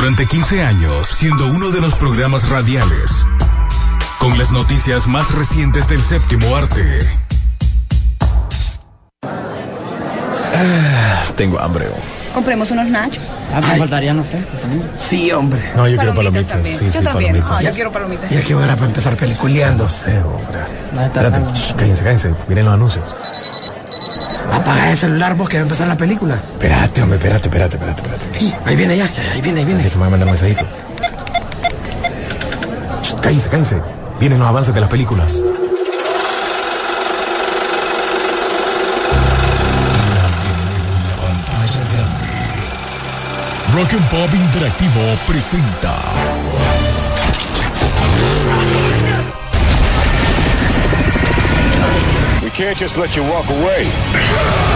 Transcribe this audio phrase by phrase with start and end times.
[0.00, 3.26] Durante 15 años, siendo uno de los programas radiales
[4.18, 7.00] con las noticias más recientes del séptimo arte.
[10.54, 11.88] Ah, tengo hambre.
[12.32, 13.22] Compremos unos nachos.
[13.52, 14.90] Ah, me faltarían los frescos también.
[14.98, 15.60] Sí, hombre.
[15.76, 16.78] No, yo quiero Palomitas también.
[16.78, 17.32] Sí, yo sí, también.
[17.32, 17.58] palomitas.
[17.58, 18.30] Ah, yo quiero palomitas.
[18.30, 19.84] Ya que hora para empezar peliculeando.
[19.84, 20.60] No sé, hombre.
[21.04, 21.40] Espérate,
[21.76, 22.34] cállense, cállense.
[22.48, 23.14] Miren los anuncios.
[24.52, 26.34] Apaga el celular vos que va a empezar la película.
[26.52, 28.38] Espérate, hombre, espérate, espérate, espérate, espérate.
[28.38, 29.82] Sí, ahí viene ya, ya, ahí viene, ahí viene.
[29.82, 30.64] Déjame mandar un mensajito.
[33.02, 33.76] Shh, Cállense, cállense.
[34.18, 35.42] Vienen los avances de las películas.
[43.74, 45.96] Rock and Pop Interactivo presenta
[52.60, 54.69] can't just let you walk away.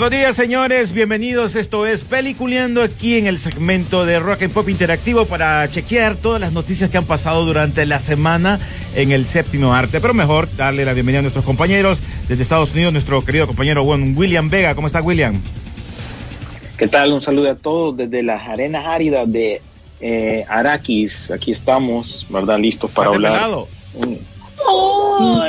[0.00, 0.94] Buenos días, señores.
[0.94, 1.56] Bienvenidos.
[1.56, 6.40] Esto es Peliculeando aquí en el segmento de Rock and Pop Interactivo para chequear todas
[6.40, 8.60] las noticias que han pasado durante la semana
[8.94, 10.00] en el séptimo arte.
[10.00, 14.14] Pero mejor darle la bienvenida a nuestros compañeros desde Estados Unidos, nuestro querido compañero Juan
[14.16, 14.74] William Vega.
[14.74, 15.42] ¿Cómo está, William?
[16.78, 17.12] ¿Qué tal?
[17.12, 19.60] Un saludo a todos desde las arenas áridas de
[20.00, 21.30] eh, Araquis.
[21.30, 22.58] Aquí estamos, ¿verdad?
[22.58, 23.32] Listos para ¿Estás hablar.
[23.34, 23.68] desvelado?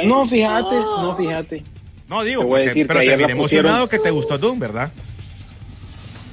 [0.03, 1.63] Mm, No, fíjate, no, fíjate.
[2.11, 3.97] No, digo, Te voy a porque- decir que pero te vi la pusieron- emocionado que
[3.99, 4.91] te gustó Doom, ¿verdad?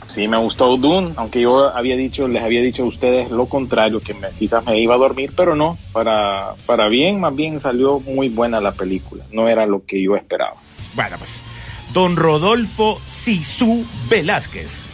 [0.08, 4.00] Sí, me gustó Dune, aunque yo había dicho, les había dicho a ustedes lo contrario,
[4.00, 8.00] que me, quizás me iba a dormir, pero no, para, para bien, más bien salió
[8.00, 9.24] muy buena la película.
[9.30, 10.54] No era lo que yo esperaba.
[10.94, 11.44] Bueno, pues,
[11.92, 14.84] don Rodolfo Sisu Velázquez.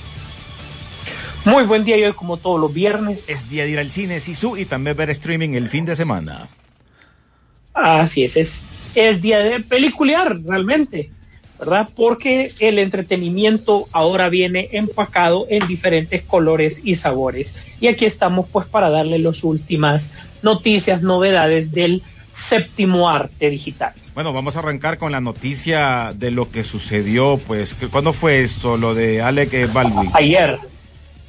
[1.47, 3.27] Muy buen día y hoy como todos los viernes.
[3.29, 6.49] Es día de ir al cine, Sisu, y también ver streaming el fin de semana.
[7.73, 8.63] Así es, es,
[8.95, 11.11] es día de peliculear realmente,
[11.59, 11.89] ¿verdad?
[11.95, 17.55] Porque el entretenimiento ahora viene empacado en diferentes colores y sabores.
[17.81, 20.09] Y aquí estamos pues para darle las últimas
[20.43, 23.93] noticias, novedades del séptimo arte digital.
[24.15, 28.77] Bueno, vamos a arrancar con la noticia de lo que sucedió, pues, ¿cuándo fue esto?
[28.77, 30.11] Lo de Alec Baldwin.
[30.13, 30.59] Ayer,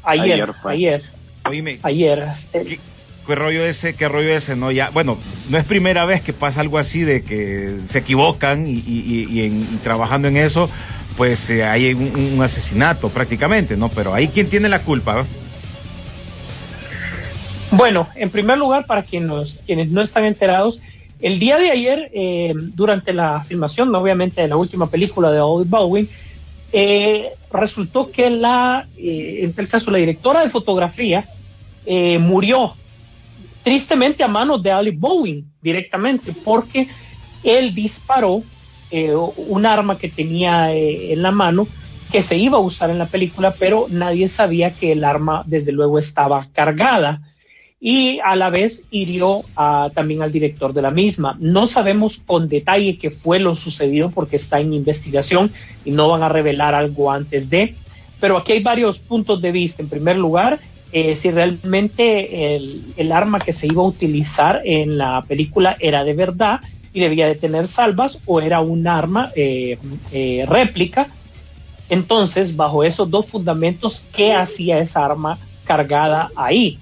[0.04, 0.74] ayer, Ayer fue.
[0.74, 1.04] ayer,
[1.48, 2.28] Oíme, ayer.
[2.36, 2.80] este, ¿qué,
[3.26, 3.96] qué rollo ese?
[3.96, 4.56] ¿Qué rollo ese?
[4.56, 5.18] No, ya, bueno,
[5.50, 10.28] no es primera vez que pasa algo así de que se equivocan y, en- trabajando
[10.28, 10.70] en eso,
[11.18, 13.90] pues eh, hay un, asesinato prácticamente, ¿no?
[13.90, 15.26] Pero ahí, ¿quién tiene la culpa?
[17.72, 20.80] Bueno, en primer lugar, para quienes, quienes no están enterados,
[21.20, 25.66] el día de ayer, eh, durante la filmación, obviamente, de la última película de David
[25.68, 26.10] Bowen,
[26.72, 31.26] eh, resultó que la, eh, en tal caso, la directora de fotografía
[32.20, 32.74] murió
[33.66, 36.88] tristemente a manos de Alec Bowen directamente, porque
[37.44, 38.44] él disparó
[38.92, 41.68] eh, un arma que tenía eh, en la mano
[42.12, 45.72] que se iba a usar en la película, pero nadie sabía que el arma, desde
[45.72, 47.22] luego, estaba cargada
[47.80, 49.42] y a la vez hirió
[49.96, 51.36] también al director de la misma.
[51.40, 55.52] No sabemos con detalle qué fue lo sucedido porque está en investigación
[55.84, 57.74] y no van a revelar algo antes de,
[58.20, 59.82] pero aquí hay varios puntos de vista.
[59.82, 60.60] En primer lugar,
[60.98, 66.06] eh, si realmente el, el arma que se iba a utilizar en la película era
[66.06, 66.62] de verdad
[66.94, 69.78] y debía de tener salvas o era un arma eh,
[70.14, 71.08] eh, réplica.
[71.90, 76.80] Entonces, bajo esos dos fundamentos, ¿qué hacía esa arma cargada ahí?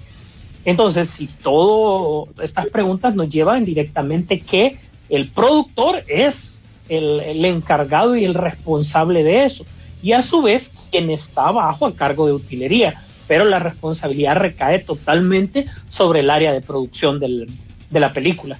[0.64, 8.14] Entonces, si todas estas preguntas nos llevan directamente que el productor es el, el encargado
[8.14, 9.64] y el responsable de eso,
[10.04, 14.80] y a su vez quien está bajo a cargo de utilería, pero la responsabilidad recae
[14.80, 17.48] totalmente sobre el área de producción del-
[17.90, 18.58] de la película.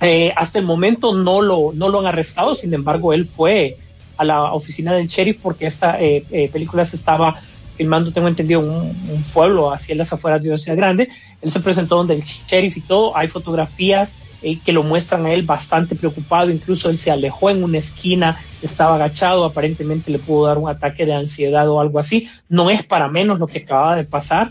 [0.00, 3.76] Eh, hasta el momento no lo, no lo han arrestado, sin embargo, él fue
[4.16, 7.40] a la oficina del sheriff porque esta eh, eh, película se estaba
[7.76, 8.68] filmando, tengo entendido, un,
[9.10, 11.08] un pueblo hacia las afueras de una ciudad grande.
[11.42, 13.16] Él se presentó donde el sheriff y todo.
[13.16, 14.16] Hay fotografías
[14.64, 16.50] que lo muestran a él bastante preocupado.
[16.50, 19.44] Incluso él se alejó en una esquina, estaba agachado.
[19.44, 22.28] Aparentemente le pudo dar un ataque de ansiedad o algo así.
[22.48, 24.50] No es para menos lo que acaba de pasar.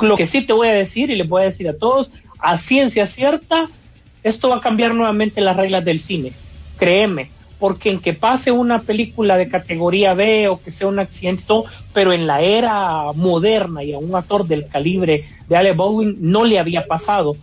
[0.00, 2.56] Lo que sí te voy a decir y les voy a decir a todos, a
[2.56, 3.68] ciencia cierta,
[4.22, 6.32] esto va a cambiar nuevamente las reglas del cine.
[6.78, 11.44] Créeme, porque en que pase una película de categoría B o que sea un accidente,
[11.46, 16.16] todo, pero en la era moderna y a un actor del calibre de Alec Baldwin
[16.20, 17.36] no le había pasado.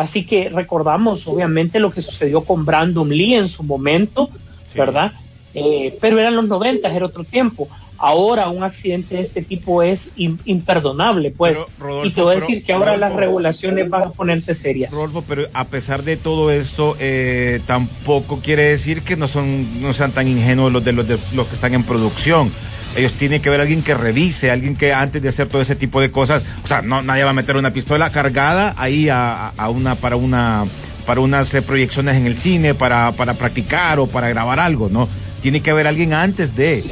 [0.00, 4.28] Así que recordamos obviamente lo que sucedió con Brandon Lee en su momento,
[4.74, 5.12] ¿verdad?
[5.54, 7.68] Eh, pero eran los 90, era otro tiempo.
[8.02, 11.52] Ahora un accidente de este tipo es im- imperdonable, pues.
[11.52, 14.54] Pero, Rodolfo, y te voy a pero, decir que ahora las regulaciones van a ponerse
[14.54, 14.90] serias.
[14.90, 19.92] Rodolfo, pero a pesar de todo eso, eh, tampoco quiere decir que no son, no
[19.92, 22.50] sean tan ingenuos los de los de los que están en producción.
[22.96, 25.76] Ellos tienen que ver a alguien que revise, alguien que antes de hacer todo ese
[25.76, 29.52] tipo de cosas, o sea, no nadie va a meter una pistola cargada ahí a,
[29.68, 30.64] una para una
[31.06, 35.08] para unas eh, proyecciones en el cine, para, para practicar o para grabar algo, ¿no?
[35.40, 36.84] Tiene que haber alguien antes de.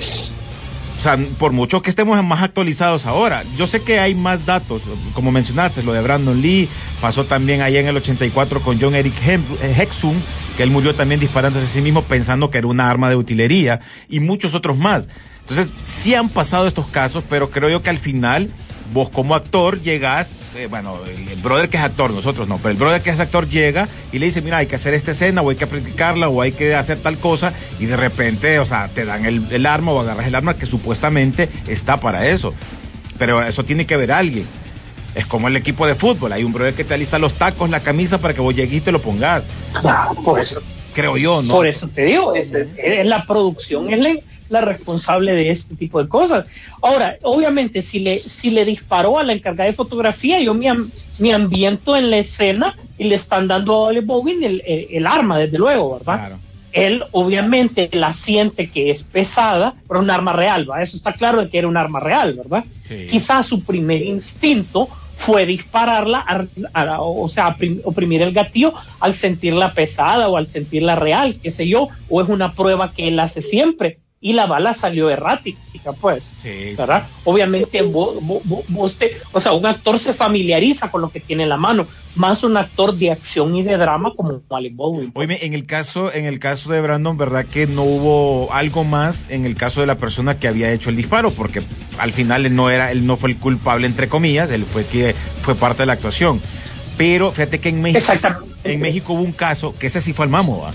[0.98, 4.82] O sea, por mucho que estemos más actualizados ahora, yo sé que hay más datos,
[5.14, 6.68] como mencionaste, lo de Brandon Lee,
[7.00, 9.38] pasó también allá en el 84 con John Eric eh,
[9.78, 10.16] Hexum,
[10.56, 13.78] que él murió también disparándose a sí mismo pensando que era una arma de utilería,
[14.08, 15.08] y muchos otros más.
[15.48, 18.50] Entonces, sí han pasado estos casos, pero creo yo que al final,
[18.92, 22.70] vos como actor llegás, eh, bueno, el, el brother que es actor, nosotros no, pero
[22.70, 25.40] el brother que es actor llega y le dice, mira, hay que hacer esta escena,
[25.40, 28.88] o hay que practicarla, o hay que hacer tal cosa, y de repente, o sea,
[28.88, 32.52] te dan el, el arma o agarras el arma que supuestamente está para eso.
[33.18, 34.44] Pero eso tiene que ver alguien.
[35.14, 37.80] Es como el equipo de fútbol, hay un brother que te alista los tacos, la
[37.80, 39.46] camisa para que vos llegues y te lo pongas.
[39.82, 40.60] Ya, por eso,
[40.94, 41.54] Creo yo, ¿no?
[41.54, 44.10] por eso te digo, es, es- es la producción, es la,
[44.48, 46.46] la responsable de este tipo de cosas.
[46.82, 50.68] Ahora, obviamente, si le, si le disparó a la encargada de fotografía, yo me,
[51.18, 55.06] me ambiento en la escena y le están dando a Oliver Bowen el, el- el
[55.06, 56.18] arma, desde luego, ¿verdad?
[56.18, 56.38] Claro.
[56.72, 60.82] Él obviamente la siente que es pesada, pero un arma real, ¿va?
[60.82, 62.64] Eso está claro de que era un arma real, ¿verdad?
[62.84, 63.06] Sí.
[63.10, 66.46] Quizás su primer instinto fue dispararla, a-
[66.80, 71.50] a- o sea, oprim- oprimir el gatillo al sentirla pesada o al sentirla real, qué
[71.50, 75.92] sé yo, o es una prueba que él hace siempre y la bala salió errática,
[76.00, 76.24] pues.
[76.42, 77.06] Sí, ¿verdad?
[77.24, 81.20] Obviamente vos, vos- vos- vos te- o sea, un actor se familiariza con lo que
[81.20, 81.86] tiene en la mano,
[82.16, 85.12] más un actor de acción y de drama como Alec Baldwin.
[85.14, 89.26] Oye, en el caso, en el caso de Brandon, ¿verdad que no hubo algo más
[89.28, 91.30] en el caso de la persona que había hecho el disparo?
[91.30, 91.62] Porque
[91.98, 95.14] al final él no era, él no fue el culpable entre comillas, él fue que
[95.42, 96.40] fue parte de la actuación.
[96.96, 98.00] Pero fíjate que en México,
[98.64, 100.66] en México hubo un caso, que ese sí fue el mamo.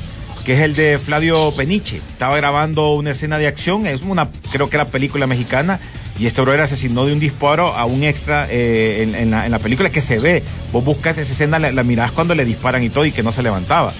[0.46, 1.98] Que es el de Flavio Peniche.
[2.12, 5.80] Estaba grabando una escena de acción, es una, creo que era película mexicana,
[6.20, 9.60] y este brother asesinó de un disparo a un extra eh, en, la, en la
[9.60, 10.44] película que se ve.
[10.72, 13.32] Vos buscas esa escena, la, la mirás cuando le disparan y todo, y que no
[13.32, 13.94] se levantaba.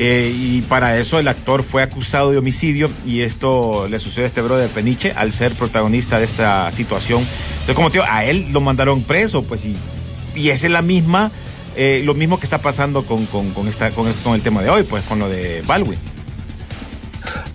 [0.00, 4.28] Eh, y para eso el actor fue acusado de homicidio y esto le sucede a
[4.28, 7.26] este brother Peniche al ser protagonista de esta situación.
[7.52, 9.76] Entonces, como te a él lo mandaron preso, pues y,
[10.36, 11.32] y es la misma,
[11.78, 14.62] eh, lo mismo que está pasando con, con, con esta, con, el, con el tema
[14.62, 15.98] de hoy, pues con lo de Baldwin.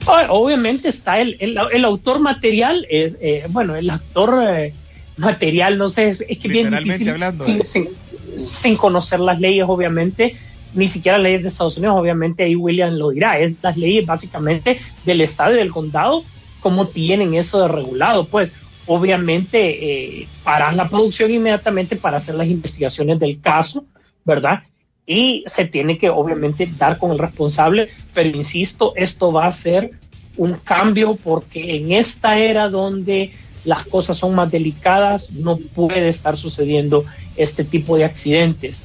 [0.08, 4.74] Ah, Obviamente está el, el, el autor material, es, eh, bueno, el actor eh,
[5.18, 7.90] material, no sé, es, es que bien difícil hablando, sin, sin-
[8.38, 10.36] sin conocer las leyes, obviamente,
[10.74, 14.06] ni siquiera las leyes de Estados Unidos, obviamente ahí William lo dirá, es las leyes
[14.06, 16.24] básicamente del estado y del condado,
[16.62, 18.52] cómo tienen eso de regulado, pues
[18.88, 23.86] obviamente eh, paras la producción inmediatamente para hacer las investigaciones del caso,
[24.26, 24.64] ¿verdad?
[25.06, 29.92] y se tiene que obviamente dar con el responsable, pero insisto, esto va a ser
[30.38, 33.32] un cambio porque en esta era donde
[33.66, 38.82] las cosas son más delicadas, no puede estar sucediendo este tipo de accidentes,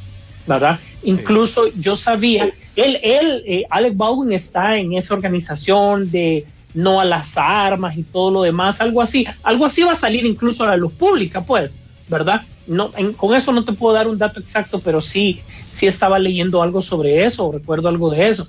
[0.47, 0.79] ¿verdad?
[1.03, 7.05] Incluso yo sabía, él, él, eh, Alec Baldwin está en esa organización de no a
[7.05, 10.69] las armas y todo lo demás, algo así, algo así va a salir incluso a
[10.69, 11.77] la luz pública, pues,
[12.09, 12.43] ¿verdad?
[12.69, 15.41] No, con eso no te puedo dar un dato exacto, pero sí,
[15.73, 18.47] sí estaba leyendo algo sobre eso, recuerdo algo de eso.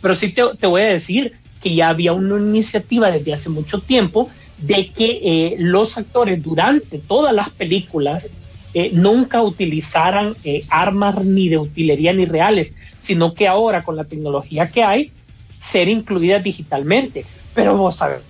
[0.00, 3.80] Pero sí te, te voy a decir que ya había una iniciativa desde hace mucho
[3.80, 8.32] tiempo de que eh, los actores durante todas las películas
[8.72, 14.04] eh, nunca utilizaran eh, armas ni de utilería ni reales, sino que ahora con la
[14.04, 15.12] tecnología que hay,
[15.58, 17.24] ser incluidas digitalmente.
[17.54, 18.20] Pero vos sabes,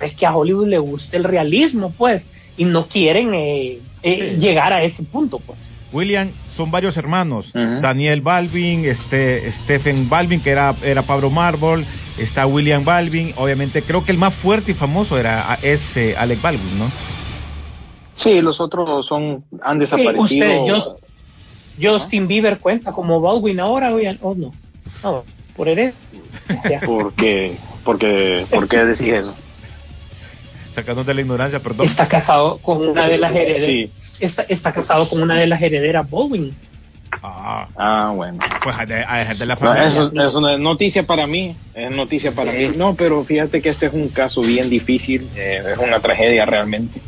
[0.00, 2.24] es que a Hollywood le gusta el realismo, pues,
[2.56, 4.40] y no quieren eh, eh, Sí.
[4.40, 5.58] llegar a ese punto, pues.
[5.92, 7.52] William, son varios hermanos.
[7.54, 11.84] Daniel Balvin, este, Stephen Balvin, que era, era Pablo Marble,
[12.18, 13.32] está William Balvin.
[13.36, 16.90] Obviamente, creo que el más fuerte y famoso era es eh, Alec Baldwin, ¿no?
[18.14, 20.22] Sí, los otros son han desaparecido.
[20.24, 20.96] ustedes, Just-
[21.80, 24.52] Justin Bieber cuenta como Baldwin ahora o, ya- o no.
[25.02, 25.24] No,
[25.54, 26.80] por herencia.
[26.86, 29.34] porque porque ¿por qué decís eso?
[30.76, 31.86] Sacándonos de la ignorancia, perdón.
[31.86, 33.64] está casado con una de las herederas.
[33.64, 33.90] Sí.
[34.20, 36.54] Está, está casado con una de las herederas Baldwin.
[37.22, 38.38] Ah, Ah, bueno.
[38.62, 39.88] pues a, de- a dejar de la No, familia.
[39.88, 42.68] eso, eso no es noticia para mí, es noticia para mí.
[42.76, 47.00] No, pero fíjate que este es un caso bien difícil, eh, es una tragedia realmente.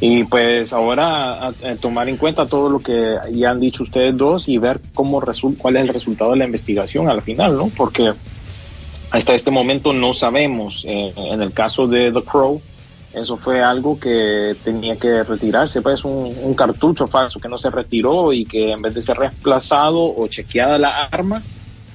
[0.00, 4.16] Y pues ahora a- a tomar en cuenta todo lo que ya han dicho ustedes
[4.16, 5.20] dos y ver cómo
[5.58, 7.70] cuál es el resultado de la investigación al final, ¿no?
[7.76, 8.12] Porque
[9.10, 10.84] hasta este momento no sabemos.
[10.88, 12.62] eh, en el caso de The Crow,
[13.12, 17.70] eso fue algo que tenía que retirarse, pues un, un cartucho falso que no se
[17.70, 21.42] retiró y que en vez de ser reemplazado o chequeada la arma,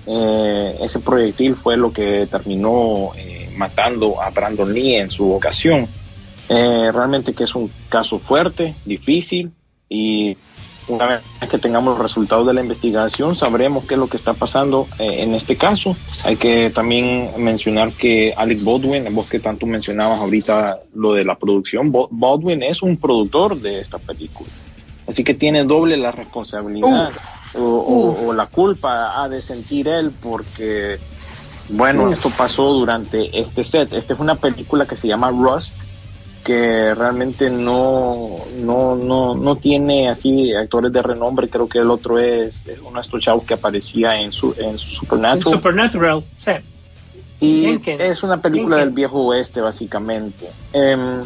[0.08, 5.88] eh, ese proyectil fue lo que terminó eh, matando a Brandon Lee en su ocasión.
[6.48, 9.52] Eh, realmente que es un caso fuerte, difícil
[9.90, 10.38] y
[10.88, 14.34] una vez que tengamos los resultados de la investigación sabremos qué es lo que está
[14.34, 15.96] pasando eh, en este caso.
[16.24, 21.36] Hay que también mencionar que Alec Baldwin, vos que tanto mencionabas ahorita lo de la
[21.38, 24.52] producción, Baldwin es un productor de esta película.
[25.08, 27.12] Así que tiene doble la responsabilidad
[27.56, 31.00] o, o- o la culpa ha de sentir él porque,
[31.70, 33.94] bueno, esto pasó durante este set.
[33.94, 35.76] Esta es una película que se llama Rust,
[36.46, 41.50] que realmente no, no, no, no tiene así actores de renombre.
[41.50, 45.54] Creo que el otro es uno de estos chavos que aparecía en, su, en Supernatural.
[45.58, 46.52] Supernatural, sí.
[47.40, 48.00] Y Jenkins.
[48.00, 50.46] es una película del viejo oeste, básicamente.
[50.72, 51.24] Em,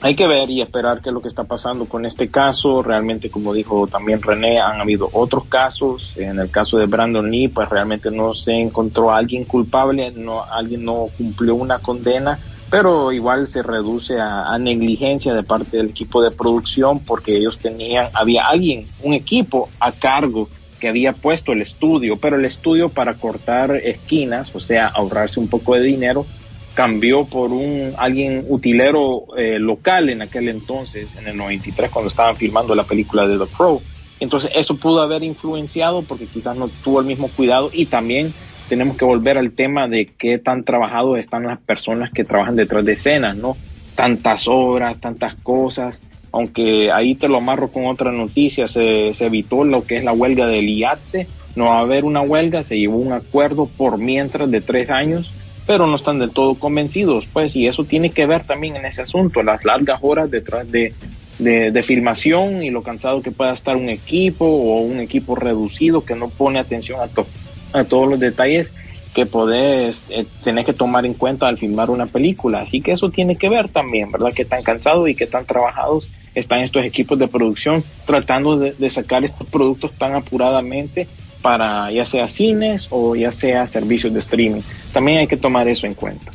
[0.00, 2.82] hay que ver y esperar qué es lo que está pasando con este caso.
[2.82, 6.14] Realmente, como dijo también René, han habido otros casos.
[6.16, 10.42] En el caso de Brandon Lee, pues realmente no se encontró a alguien culpable, no,
[10.42, 16.22] alguien no cumplió una condena, pero igual se reduce a, negligencia de parte del equipo
[16.22, 20.48] de producción porque ellos tenían, había alguien, un equipo a cargo
[20.80, 25.48] que había puesto el estudio, pero el estudio para cortar esquinas, o sea, ahorrarse un
[25.48, 26.26] poco de dinero,
[26.74, 32.36] cambió por un alguien utilero eh, local en aquel entonces, en el 93, cuando estaban
[32.36, 33.80] filmando la película de The Crow.
[34.20, 38.34] Entonces eso pudo haber influenciado porque quizás no tuvo el mismo cuidado y también
[38.68, 42.84] tenemos que volver al tema de qué tan trabajados están las personas que trabajan detrás
[42.84, 43.56] de escenas, ¿no?
[43.94, 46.00] Tantas obras, tantas cosas,
[46.32, 50.46] aunque ahí te lo amarro con otra noticia, se, evitó lo que es la huelga
[50.46, 54.60] del IATSE, no va a haber una huelga, se llevó un acuerdo por mientras de
[54.60, 55.32] tres años,
[55.66, 59.02] pero no están del todo convencidos, pues, y eso tiene que ver también en ese
[59.02, 60.92] asunto, las largas horas detrás de,
[61.38, 66.14] de, filmación y lo cansado que pueda estar un equipo o un equipo reducido que
[66.14, 67.26] no pone atención a, to-
[67.72, 68.72] a todos los detalles
[69.14, 72.58] que podés eh, tener que tomar en cuenta al filmar una película.
[72.58, 74.32] Así que eso tiene que ver también, ¿verdad?
[74.34, 78.90] Que tan cansados y que tan trabajados están estos equipos de producción tratando de, de
[78.90, 81.08] sacar estos productos tan apuradamente
[81.40, 84.62] para ya sea cines o ya sea servicios de streaming.
[84.92, 86.32] También hay que tomar eso en cuenta.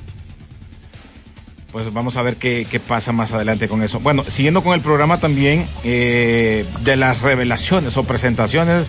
[1.71, 3.99] Pues vamos a ver qué, qué pasa más adelante con eso.
[3.99, 8.87] Bueno, siguiendo con el programa también eh, de las revelaciones o presentaciones.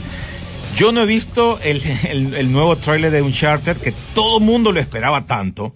[0.76, 4.80] Yo no he visto el, el- el nuevo tráiler de Uncharted, que todo mundo lo
[4.80, 5.74] esperaba tanto.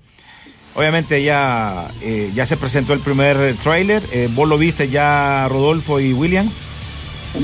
[0.75, 4.03] Obviamente ya, eh, ya se presentó el primer tráiler.
[4.13, 6.49] Eh, ¿Vos lo viste ya, Rodolfo y William?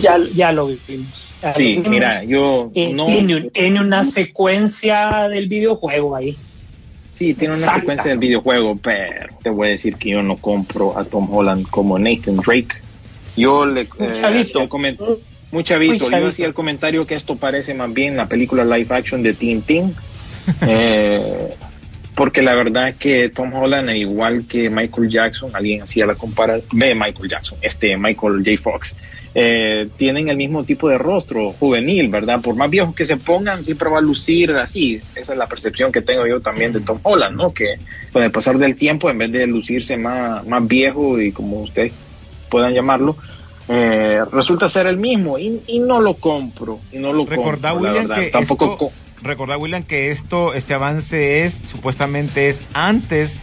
[0.00, 1.28] Ya, ya lo vimos.
[1.42, 1.88] Ya lo Sí, vimos.
[1.88, 3.06] mira, yo Eh, no...
[3.06, 6.36] tiene, un- tiene una secuencia del videojuego ahí.
[7.14, 7.80] Sí, tiene una Exacta.
[7.80, 11.66] secuencia del videojuego, pero te voy a decir que yo no compro a Tom Holland
[11.68, 12.76] como Nathan Drake.
[13.36, 13.88] Yo le
[14.20, 14.68] chavito.
[15.52, 18.94] Muy chavito, Muy yo hacía el comentario que esto parece más bien la película live
[18.94, 19.94] action de Tintín.
[20.66, 21.54] eh,
[22.14, 26.14] porque la verdad es que Tom Holland, al igual que Michael Jackson, alguien hacía la
[26.14, 28.62] comparación, de Michael Jackson, este Michael J.
[28.62, 28.96] Fox,
[29.34, 32.42] eh, tienen el mismo tipo de rostro juvenil, ¿verdad?
[32.42, 35.00] Por más viejos que se pongan, siempre va a lucir así.
[35.14, 37.54] Esa es la percepción que tengo yo también de Tom Holland, ¿no?
[37.54, 37.78] Que
[38.12, 41.92] con el pasar del tiempo, en vez de lucirse más, más viejo y como ustedes
[42.50, 43.16] puedan llamarlo,
[43.68, 46.80] eh, resulta ser el mismo y, y no lo compro.
[46.92, 48.92] Y no lo Recordá, compro, William, que Tampoco esto, co-
[49.22, 53.36] recordá, William, que esto, este avance es, supuestamente es antes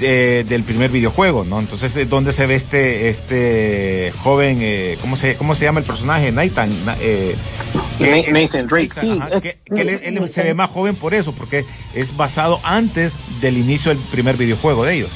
[0.00, 1.60] de- del primer videojuego, ¿no?
[1.60, 5.86] Entonces, ¿de dónde se ve este, este joven, eh, ¿cómo se, cómo se llama el
[5.86, 6.32] personaje?
[6.32, 7.34] Nathan, na- eh,
[8.00, 11.14] Na- Nathan Drake, sí, ajá, es- que, que él, él se ve más joven por
[11.14, 15.10] eso, porque es basado antes del inicio del primer videojuego de ellos.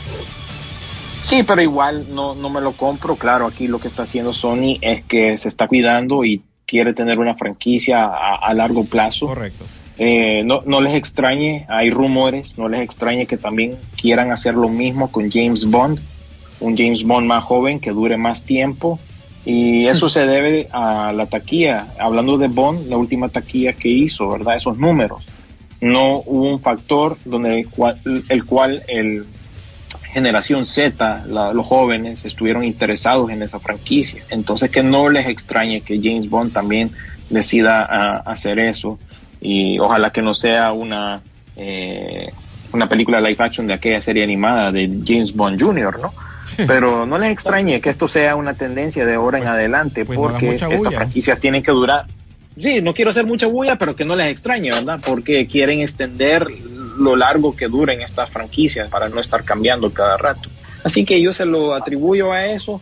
[1.31, 3.15] Sí, pero igual no, no me lo compro.
[3.15, 7.21] Claro, aquí lo que está haciendo Sony es que se está cuidando y quiere tener
[7.21, 9.29] una franquicia a, a largo plazo.
[9.29, 9.65] Correcto.
[9.97, 14.69] Eh, no, no les extrañe, hay rumores, no les extrañe que también quieran hacer lo
[14.69, 16.01] mismo con James Bond,
[16.59, 18.99] un James Bond más joven que dure más tiempo.
[19.45, 21.95] Y eso se debe a la taquilla.
[22.01, 24.57] Hablando de Bond, la última taquilla que hizo, ¿verdad?
[24.57, 25.23] Esos números.
[25.81, 29.27] No hubo un factor donde el cual el, cual el,
[30.13, 34.23] generación Z, la- los jóvenes, estuvieron interesados en esa franquicia.
[34.31, 36.91] Entonces que no les extrañe que James Bond también
[37.29, 38.99] decida ah, hacer eso
[39.41, 41.23] y ojalá que no sea una
[41.57, 42.31] eh,
[42.73, 46.13] una película live action de aquella serie animada de James Bond Jr., ¿no?
[46.67, 50.27] Pero no les extrañe que esto sea una tendencia de ahora en adelante, pues no
[50.29, 52.07] hagan porque mucha estas franquicias tienen que durar.
[52.57, 55.01] Sí, no quiero hacer mucha bulla, pero que no les extrañe, ¿verdad?
[55.05, 56.47] Porque quieren extender
[57.01, 60.49] lo largo que duren estas franquicias para no estar cambiando cada rato.
[60.85, 62.81] Así que yo se lo atribuyo a eso,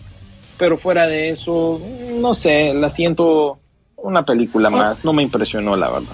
[0.59, 1.81] pero fuera de eso,
[2.21, 3.59] no sé, la siento
[3.97, 6.13] una película más, no me impresionó la verdad.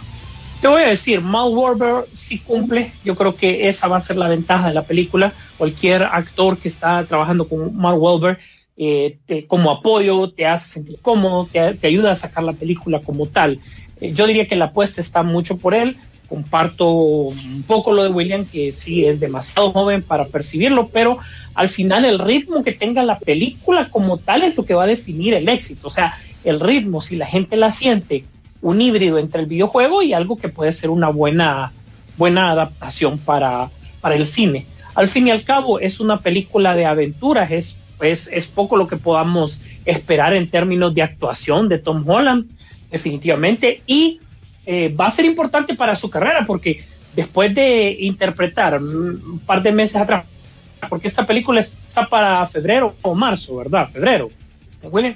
[0.60, 2.92] Te voy a decir, Mal Warber sí cumple.
[3.04, 5.34] Yo creo que esa va a ser la ventaja de la película.
[5.58, 8.38] Cualquier actor que está trabajando con Mark Wahlberg
[8.78, 13.00] eh, te- como apoyo te hace sentir cómodo, te, te ayuda a sacar la película
[13.00, 13.60] como tal.
[14.00, 15.98] Eh, yo diría que la apuesta está mucho por él.
[16.28, 21.18] Comparto un poco lo de William, que sí es demasiado joven para percibirlo, pero
[21.54, 24.88] al final el ritmo que tenga la película como tal es lo que va a
[24.88, 25.88] definir el éxito.
[25.88, 28.24] O sea, el ritmo, si la gente la siente
[28.60, 31.72] un híbrido entre el videojuego y algo que puede ser una buena,
[32.16, 34.66] buena adaptación para, para el cine.
[34.94, 38.88] Al fin y al cabo, es una película de aventuras, es, es, es poco lo
[38.88, 42.46] que podamos esperar en términos de actuación de Tom Holland,
[42.90, 44.20] definitivamente, y
[44.66, 49.62] eh, va a ser importante para su carrera porque después de interpretar mm, un par
[49.62, 50.24] de meses atrás,
[50.88, 53.88] porque esta película está para febrero o marzo, ¿verdad?
[53.88, 54.30] Febrero.
[54.82, 55.14] William,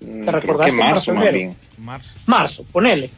[0.00, 1.54] Mm, ¿Te creo recordás que marzo febrero?
[1.78, 2.10] Marzo.
[2.26, 3.10] marzo, ponele.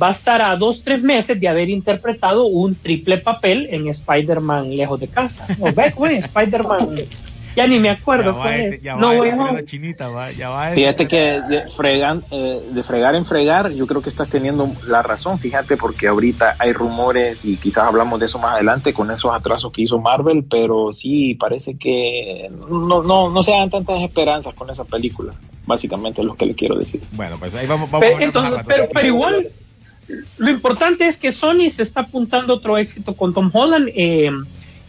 [0.00, 4.76] Va a estar a dos, tres meses de haber interpretado un triple papel en Spider-Man
[4.76, 5.46] Lejos de Casa.
[5.58, 6.94] No, ve, güey, Spider-Man.
[7.56, 8.32] Ya ni me acuerdo.
[8.32, 9.52] Ya va este, ya no, va este, no.
[9.52, 10.80] la chinita, va, ya va este.
[10.80, 11.16] Fíjate que
[11.48, 15.76] de, fregan, eh, de fregar en fregar, yo creo que estás teniendo la razón, fíjate,
[15.76, 19.82] porque ahorita hay rumores y quizás hablamos de eso más adelante con esos atrasos que
[19.82, 24.84] hizo Marvel, pero sí parece que no, no, no se dan tantas esperanzas con esa
[24.84, 25.34] película,
[25.66, 27.02] básicamente es lo que le quiero decir.
[27.10, 28.68] Bueno, pues ahí vamos, vamos Pe- a ver entonces, rato.
[28.68, 29.48] pero, pero igual,
[30.38, 33.88] lo importante es que Sony se está apuntando a otro éxito con Tom Holland.
[33.94, 34.30] Eh,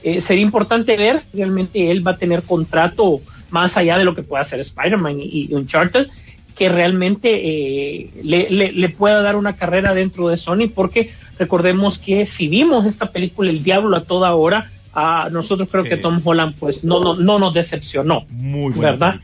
[0.03, 4.15] eh, sería importante ver si realmente él va a tener contrato más allá de lo
[4.15, 6.07] que pueda hacer Spider-Man y, y Uncharted,
[6.55, 11.97] que realmente eh, le, le- le pueda dar una carrera dentro de Sony, porque recordemos
[11.97, 15.89] que si vimos esta película El Diablo a toda hora, a nosotros creo Sí.
[15.89, 18.25] que Tom Holland pues no, no, no nos decepcionó.
[18.29, 19.15] Muy buena ¿verdad?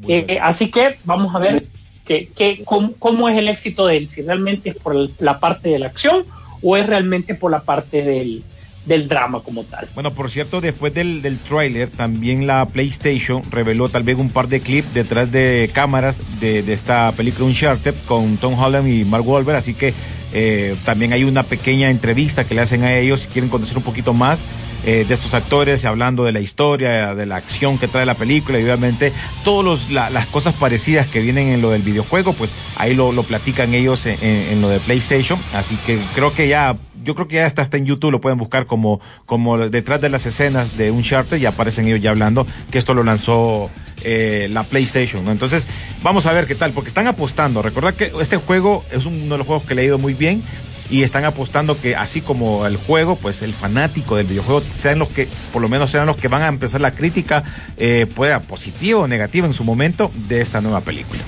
[0.00, 0.44] muy Eh, buena.
[0.46, 1.64] así que vamos a ver
[2.06, 5.68] que, que- cómo, cómo es el éxito de él, si realmente es por la parte
[5.68, 6.24] de la acción
[6.62, 8.42] o es realmente por la parte del,
[8.86, 9.88] del drama como tal.
[9.94, 14.48] Bueno, por cierto, después del, del tráiler, también la PlayStation reveló tal vez un par
[14.48, 19.26] de clips detrás de cámaras de, de esta película Uncharted con Tom Holland y Mark
[19.28, 19.92] Wahlberg, así que
[20.32, 23.84] eh, también hay una pequeña entrevista que le hacen a ellos si quieren conocer un
[23.84, 24.42] poquito más
[24.86, 28.58] eh, de estos actores, hablando de la historia, de la acción que trae la película
[28.58, 29.12] y obviamente
[29.44, 33.74] todas las cosas parecidas que vienen en lo del videojuego, pues ahí lo, lo platican
[33.74, 37.62] ellos en, lo de PlayStation, así que creo que ya yo creo que ya está,
[37.62, 41.46] está en YouTube, lo pueden buscar como, como detrás de las escenas de Uncharted y
[41.46, 43.70] aparecen ellos ya hablando que esto lo lanzó
[44.02, 45.28] eh, la PlayStation.
[45.28, 45.66] Entonces,
[46.02, 47.62] vamos a ver qué tal, porque están apostando.
[47.62, 50.42] Recordad que este juego es uno de los juegos que le ha ido muy bien
[50.90, 55.08] y están apostando que así como el juego, pues el fanático del videojuego sean los
[55.08, 57.44] que, por lo menos sean los que van a empezar la crítica,
[57.76, 61.20] eh, pueda positiva o negativa en su momento de esta nueva película.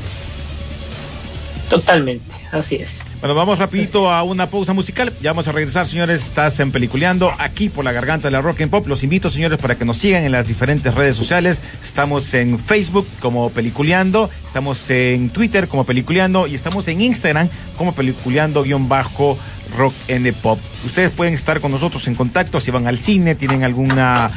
[1.68, 2.96] Totalmente, así es.
[3.20, 5.12] Bueno, vamos rapidito a una pausa musical.
[5.20, 6.26] Ya vamos a regresar, señores.
[6.26, 8.86] Estás en Peliculeando, aquí por la garganta de la Rock and Pop.
[8.86, 11.60] Los invito, señores, para que nos sigan en las diferentes redes sociales.
[11.82, 17.92] Estamos en Facebook como Peliculeando, estamos en Twitter como Peliculeando y estamos en Instagram como
[17.92, 19.36] Peliculeando-bajo
[19.76, 20.58] Rock and Pop.
[20.84, 24.30] Ustedes pueden estar con nosotros en contacto si van al cine, tienen alguna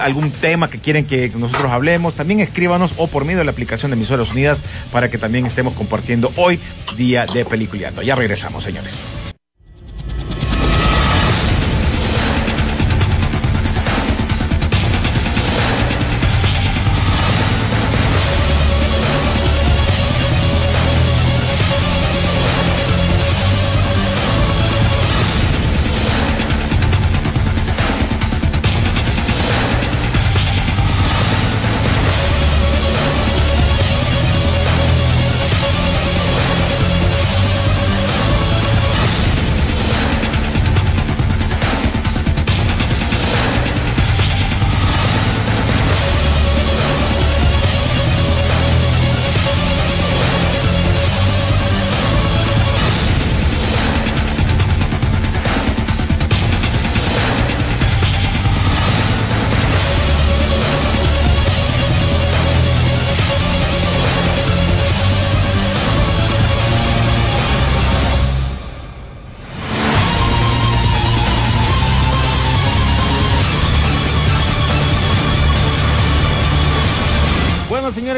[0.00, 3.90] algún tema que quieren que nosotros hablemos, también escríbanos o por medio de la aplicación
[3.90, 6.60] de Emisoras Unidas para que también estemos compartiendo hoy
[6.96, 8.02] día de Peliculeando.
[8.02, 8.27] Ya regresamos,
[8.60, 9.17] señores.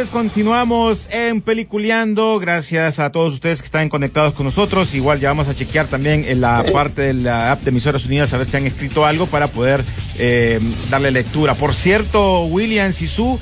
[0.08, 2.38] Continuamos en Peliculeando.
[2.38, 4.94] Gracias a todos ustedes que están conectados con nosotros.
[4.94, 8.32] Igual ya vamos a chequear también en la parte de la app de Emisoras Unidas
[8.32, 9.84] a ver si han escrito algo para poder
[10.18, 10.58] eh,
[10.90, 11.54] darle lectura.
[11.54, 13.38] Por cierto, William Sisu,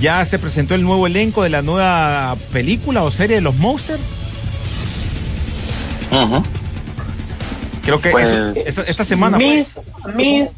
[0.00, 4.00] ya se presentó el nuevo elenco de la nueva película o serie de los Monsters.
[7.84, 8.28] Creo que Pues,
[8.66, 9.36] eso- esta semana.
[9.36, 9.56] fue.
[9.56, 9.68] Mis,
[10.14, 10.50] mis,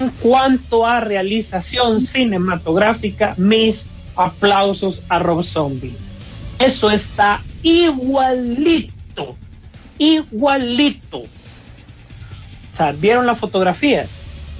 [0.00, 3.86] en cuanto a realización cinematográfica, mis
[4.20, 5.94] aplausos a Rob Zombie.
[6.58, 9.36] Eso está igualito,
[9.98, 11.18] igualito.
[11.18, 14.06] O sea, ¿vieron la fotografía?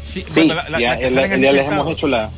[0.03, 2.07] Sí, Sí, bueno, la- la- ya, la que ya- salen así ya les hemos hecho
[2.09, 2.31] la.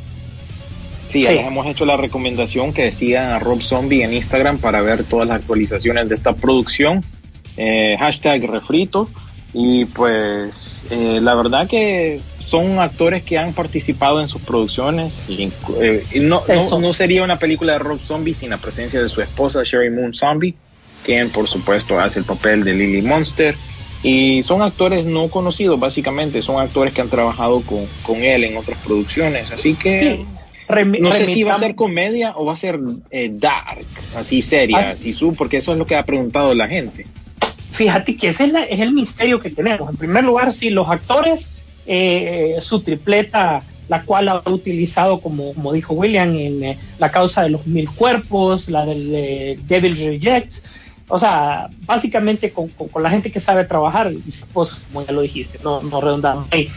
[1.09, 1.35] Sí, ya Sí.
[1.37, 5.27] les hemos hecho la recomendación que sigan a Rob Zombie en Instagram para ver todas
[5.29, 7.05] las actualizaciones de esta producción.
[7.57, 9.09] Eh, hashtag refrito.
[9.53, 15.17] Y pues eh, la verdad que son actores que han participado en sus producciones.
[15.29, 16.81] Y, eh, no, Eso.
[16.81, 19.91] no, no sería una película de Rob Zombie sin la presencia de su esposa Sherry
[19.91, 20.55] Moon Zombie,
[21.05, 23.55] quien por supuesto hace el papel de Lily Monster.
[24.03, 26.43] Y son actores no conocidos, básicamente.
[26.43, 29.53] Son actores que han trabajado con, con él en otras producciones.
[29.53, 30.27] Así que Sí.
[30.69, 32.79] Remi- no sé si va a ser comedia o va a ser
[33.11, 33.87] eh, dark,
[34.17, 37.07] así seria, Así- así su, porque eso es lo que ha preguntado la gente.
[37.73, 39.91] Fíjate que ese es, la- es el misterio que tenemos.
[39.91, 41.51] En primer lugar, sí, los actores,
[41.93, 47.43] eh, su tripleta, la cual ha utilizado, como, como dijo William, en eh, la causa
[47.43, 50.63] de los mil cuerpos, la del eh, Devil Rejects.
[51.09, 52.71] O sea, básicamente con,
[53.03, 56.69] la gente que sabe trabajar, esposa, como ya lo dijiste, no, no redundamos ahí.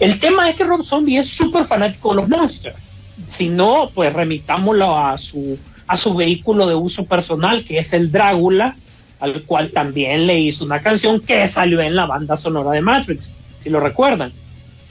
[0.00, 2.82] El tema es que Rob Zombie es súper fanático de los monsters.
[3.28, 8.10] Si no, pues remitámoslo a su, a su vehículo de uso personal, que es el
[8.10, 8.74] Drácula,
[9.20, 13.30] al cual también le hizo una canción que salió en la banda sonora de Matrix,
[13.58, 14.32] si lo recuerdan.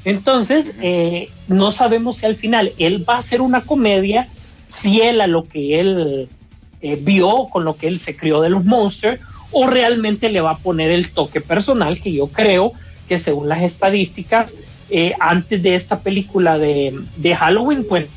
[0.07, 4.29] Entonces, eh, no sabemos si al final él va a hacer una comedia
[4.69, 6.29] fiel a lo que él
[6.81, 10.51] eh, vio, con lo que él se crió de los monsters, o realmente le va
[10.51, 12.71] a poner el toque personal que yo creo
[13.09, 14.55] que según las estadísticas,
[14.89, 18.07] eh, antes de esta película de, de Halloween, pues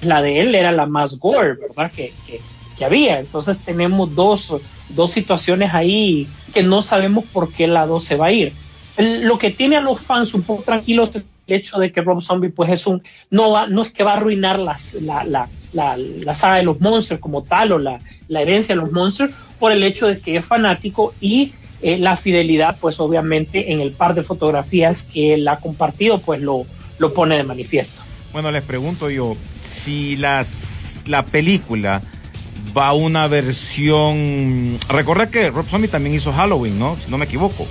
[0.00, 1.90] la de él era la más gore, ¿verdad?
[1.90, 2.40] Que, que,
[2.84, 3.18] había.
[3.18, 4.54] Entonces tenemos dos,
[4.88, 8.52] dos situaciones ahí que no sabemos por qué lado se va a ir.
[8.98, 12.22] Lo que tiene a los fans un poco tranquilos es el hecho de que Rob
[12.22, 15.96] Zombie pues es un no va, no es que va a arruinar la, la, la,
[15.96, 19.82] la saga de los monsters como tal o la, herencia de los monsters por el
[19.82, 21.52] hecho de que es fanático y
[21.82, 26.40] eh, la fidelidad pues obviamente en el par de fotografías que él ha compartido pues
[26.40, 26.66] lo,
[26.98, 28.00] lo pone de manifiesto.
[28.32, 32.00] Bueno, les pregunto yo, si las, la película
[32.76, 34.78] va a una versión...
[34.88, 36.96] Recuerda que Rob Zombie también hizo Halloween, ¿no?
[36.96, 37.66] Si no me equivoco.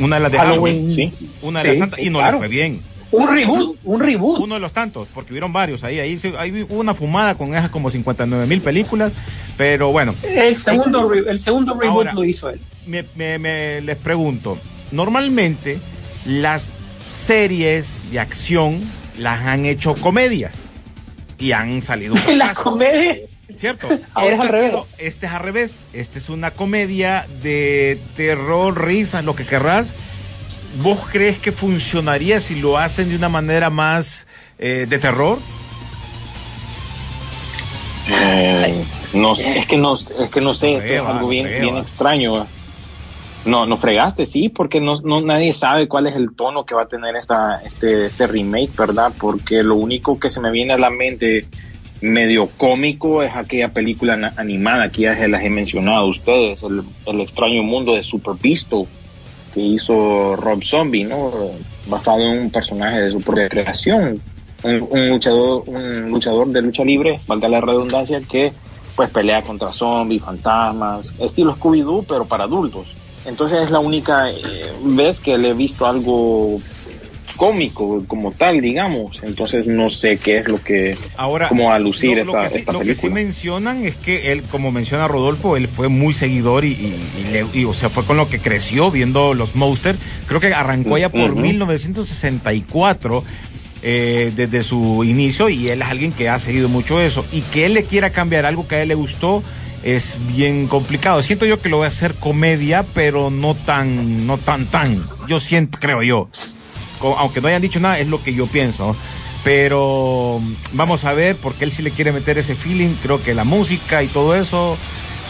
[0.00, 0.92] Una de las de Halloween.
[0.94, 1.12] sí.
[1.42, 2.04] Una de Sí, las tantas.
[2.06, 2.32] Y no claro.
[2.36, 2.80] le fue bien.
[3.12, 4.40] Un reboot, un reboot.
[4.40, 5.98] Uno de los tantos, porque hubieron varios ahí.
[5.98, 9.10] Ahí, ahí hubo una fumada con esas como 59 mil películas.
[9.56, 12.60] Pero bueno, El segundo, el segundo reboot Ahora- lo hizo él.
[12.86, 14.58] me, me- me- les pregunto,
[14.92, 15.78] normalmente
[16.24, 16.66] las
[17.12, 18.80] series de acción
[19.18, 20.62] las han hecho comedias
[21.38, 23.16] y han salido un La fracaso, comedia.
[23.56, 23.88] ¿Cierto?
[24.14, 24.94] Ahora es Este al ha revés.
[24.98, 25.80] este es al revés.
[25.92, 29.94] Este es una comedia de terror, risa, lo que querrás.
[30.82, 34.26] ¿Vos crees que funcionaría si lo hacen de una manera más
[34.58, 35.38] eh, de terror?
[38.08, 38.84] Eh,
[39.14, 42.46] no sé, es que no, es que no sé, esto es algo bien, bien extraño.
[43.44, 46.82] No, no fregaste, sí, porque no, no nadie sabe cuál es el tono que va
[46.82, 49.12] a tener esta, este, este remake, ¿verdad?
[49.18, 51.46] Porque lo único que se me viene a la mente
[52.00, 56.82] medio cómico es aquella película animada que ya se las he mencionado a ustedes, el,
[57.06, 58.86] el extraño mundo de Super Visto
[59.52, 61.32] que hizo Rob Zombie, ¿no?
[61.86, 64.20] Basado en un personaje de su propia creación,
[64.62, 68.52] un, un luchador, un luchador de lucha libre, valga la redundancia, que
[68.94, 72.86] pues pelea contra zombies, fantasmas, estilo Scooby-Doo, pero para adultos.
[73.24, 74.36] Entonces es la única eh,
[74.82, 76.60] vez que le he visto algo
[77.36, 79.18] cómico como tal, digamos.
[79.22, 82.42] Entonces no sé qué es lo que, Ahora, cómo va a lucir lo, lo esta,
[82.44, 85.88] que sí, esta lo que sí mencionan es que él, como menciona Rodolfo, él fue
[85.88, 89.34] muy seguidor y, y- y le- y, o sea, fue con lo que creció viendo
[89.34, 89.98] los Monsters.
[90.26, 91.40] Creo que arrancó ya por Ujú.
[91.40, 93.24] 1964
[93.82, 97.64] eh, desde su inicio y él es alguien que ha seguido mucho eso y que
[97.64, 99.42] él le quiera cambiar algo que a él le gustó
[99.82, 101.22] es bien complicado.
[101.22, 105.02] Siento yo que lo voy a hacer comedia, pero no tan, no tan, tan.
[105.26, 106.28] Yo siento, creo yo.
[107.02, 108.94] Aunque no hayan dicho nada, es lo que yo pienso.
[109.44, 110.40] Pero
[110.72, 112.94] vamos a ver, porque él sí le quiere meter ese feeling.
[113.02, 114.76] Creo que la música y todo eso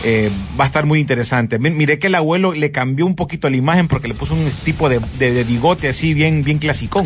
[0.05, 1.59] eh, va a estar muy interesante.
[1.61, 4.49] Mi- Miré que el abuelo le cambió un poquito la imagen porque le puso un
[4.65, 7.05] tipo de, de- de bigote así bien, bien clasicón.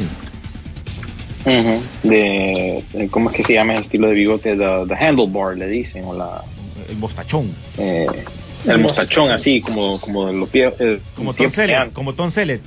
[2.02, 4.56] De- ¿Cómo es que se llama ese estilo de bigote?
[4.56, 6.42] The, the handlebar, le dicen, o la,
[6.88, 7.54] El mostachón.
[7.78, 8.06] eh,
[8.66, 10.72] el mostachón, así, como, como los pies.
[10.80, 11.92] eh, Como Tom Selleck.
[11.92, 12.62] Como Tom Selleck.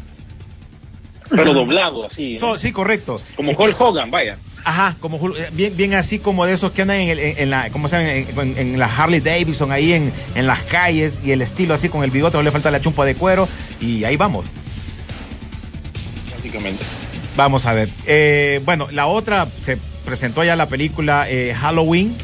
[1.29, 2.37] Pero doblado, así.
[2.37, 3.21] So- sí, correcto.
[3.35, 4.37] Como Hulk Hogan, vaya.
[4.63, 7.69] Ajá, como eh, bien, bien así como de esos que andan en, el- en- la,
[7.69, 8.13] ¿cómo se llama?
[8.13, 11.89] En, en- en la Harley Davidson, ahí en, en las calles, y el estilo así
[11.89, 13.47] con el bigote, no le falta la chumpa de cuero,
[13.81, 14.45] y ahí vamos.
[16.35, 16.83] Básicamente.
[17.35, 17.89] Vamos a ver.
[18.05, 22.15] Eh, bueno, la otra, se presentó ya la película eh, Halloween,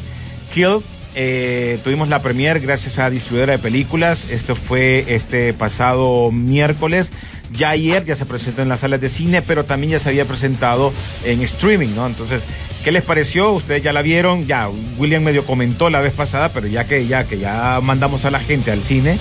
[0.53, 0.79] Kill.
[1.15, 4.25] Eh, tuvimos la premier gracias a distribuidora de películas.
[4.31, 7.11] Esto fue este pasado miércoles.
[7.55, 10.25] Ya ayer ya se presentó en las salas de cine, pero también ya se había
[10.25, 10.91] presentado
[11.23, 12.07] en streaming, ¿no?
[12.07, 12.45] Entonces,
[12.83, 13.51] ¿qué les pareció?
[13.51, 17.25] Ustedes ya la vieron, ya William medio comentó la vez pasada, pero ya que ya
[17.25, 19.19] que ya mandamos a la gente al cine,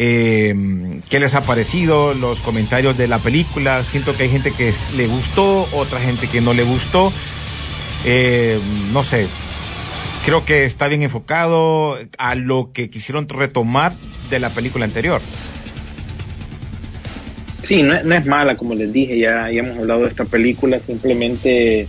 [0.00, 0.54] eh,
[1.10, 2.14] ¿Qué les ha parecido?
[2.14, 3.82] Los comentarios de la película.
[3.82, 7.12] Siento que hay gente que le gustó, otra gente que no le gustó.
[8.04, 8.60] Eh,
[8.92, 9.26] no sé.
[10.24, 13.96] Creo que está bien enfocado a lo que quisieron retomar
[14.30, 15.20] de la película anterior.
[17.68, 21.86] Sí, no, es- mala, como les dije, ya, ya hemos hablado de esta película, simplemente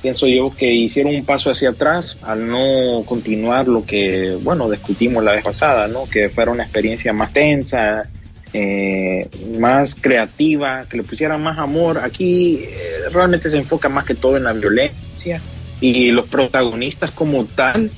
[0.00, 5.24] pienso yo que hicieron un paso hacia atrás al no continuar lo que, bueno, discutimos
[5.24, 6.08] la vez pasada, ¿no?
[6.08, 8.08] Que fuera una experiencia más tensa,
[8.52, 9.28] eh,
[9.58, 11.98] más creativa, que le pusieran más amor.
[11.98, 15.42] Aquí eh, realmente se enfoca más que todo en la violencia
[15.80, 17.90] y los protagonistas como tal.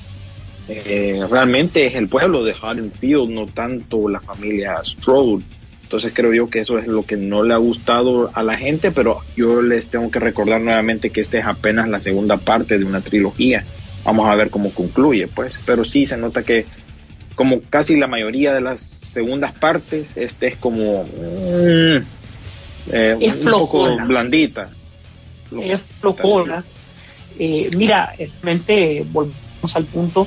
[0.69, 5.43] eh, realmente es el pueblo de Haddonfield, no tanto la familia Strode.
[5.91, 8.91] Entonces creo yo que eso es lo que no le ha gustado a la gente,
[8.91, 12.85] pero yo les tengo que recordar nuevamente que esta es apenas la segunda parte de
[12.85, 13.65] una trilogía.
[14.05, 15.59] Vamos a ver cómo concluye, pues.
[15.65, 16.65] Pero sí se nota que
[17.35, 21.97] como casi la mayoría de las segundas partes, este es como mm,
[22.93, 24.69] eh, Es un poco blandita.
[25.61, 26.63] es flojona.
[27.37, 30.25] Eh, mira, realmente volvemos al punto.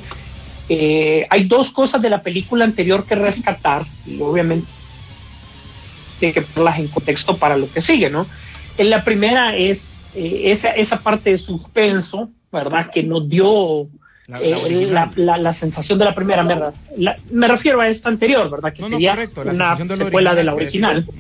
[0.69, 4.67] Eh, hay dos cosas de la película anterior que rescatar, y obviamente
[6.23, 8.27] hay que ponerlas en contexto para lo que sigue, ¿no?
[8.79, 12.91] En la primera es eh, esa, esa parte de suspenso, ¿verdad?
[12.91, 13.87] Que nos dio
[14.27, 16.73] La- eh, la la, la- sensación de la primera, ¿verdad?
[16.97, 18.73] La- me refiero a esta anterior, ¿verdad?
[18.73, 21.05] Que No, no, sería correcto, la una de secuela de la original.
[21.07, 21.17] Ujú.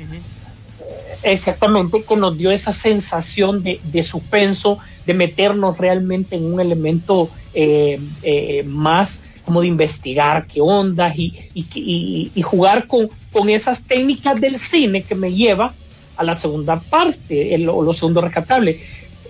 [1.22, 7.30] Exactamente, que nos dio esa sensación de, de suspenso, de meternos realmente en un elemento
[7.54, 13.50] eh, eh, más como de investigar qué ondas y, y, y- y jugar con, con
[13.50, 15.74] esas técnicas del cine que me lleva
[16.16, 18.80] a la segunda parte, el- o lo segundo rescatable,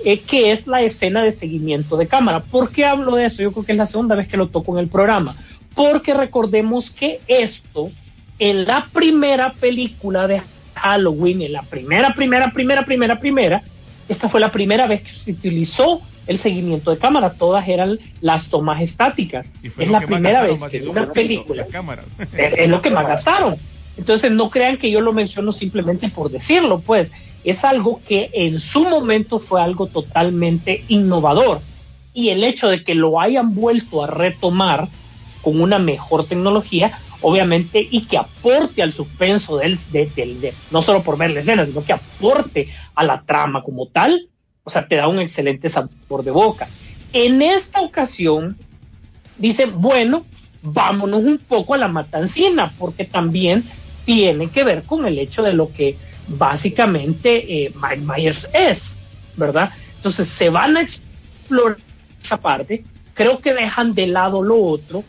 [0.04, 2.40] eh, que es la escena de seguimiento de cámara.
[2.40, 3.42] ¿Por qué hablo de eso?
[3.42, 5.34] Yo creo que es la segunda vez que lo toco en el programa.
[5.74, 7.90] Porque recordemos que esto,
[8.38, 10.42] en la primera película de
[10.74, 13.62] Halloween, en la primera, primera, primera, primera, primera,
[14.08, 17.32] esta fue la primera vez que se utilizó el seguimiento de cámara.
[17.32, 19.52] Todas eran las tomas estáticas.
[19.62, 22.04] Y Es la primera gastaron, vez que una película las cámaras.
[22.36, 23.56] es, es lo que más gastaron.
[23.96, 27.12] Entonces no crean que yo lo menciono simplemente por decirlo, pues
[27.44, 31.62] es algo que en su momento fue algo totalmente innovador.
[32.12, 34.88] Y el hecho de que lo hayan vuelto a retomar
[35.40, 40.80] con una mejor tecnología, obviamente, y que aporte al suspenso del, de- del- de- no
[40.80, 44.28] solo por ver la escena, sino que aporte a la trama como tal,
[44.64, 46.68] o sea, te da un excelente sabor de boca.
[47.12, 48.56] En esta ocasión,
[49.36, 50.24] dicen, bueno,
[50.62, 53.64] vámonos un poco a la matancina, porque también
[54.04, 55.96] tiene que ver con el hecho de lo que
[56.28, 58.96] básicamente eh, Mike Myers es,
[59.36, 59.70] ¿verdad?
[59.96, 61.78] Entonces se van a explorar
[62.22, 65.04] esa parte, creo que dejan de lado lo otro,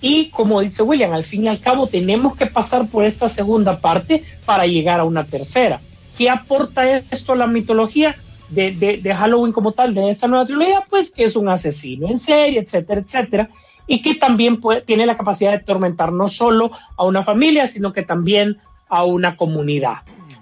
[0.00, 3.78] y como dice William, al fin y al cabo tenemos que pasar por esta segunda
[3.78, 5.80] parte para llegar a una tercera.
[6.18, 8.16] ¿Qué aporta esto a la mitología
[8.50, 10.84] de, de, de Halloween como tal, de esta nueva trilogía?
[10.90, 13.48] Pues que es un asesino en serie, etcétera, etcétera,
[13.92, 17.92] y que también puede- tiene la capacidad de atormentar no solo a una familia, sino
[17.92, 18.56] que también
[18.88, 19.96] a una comunidad.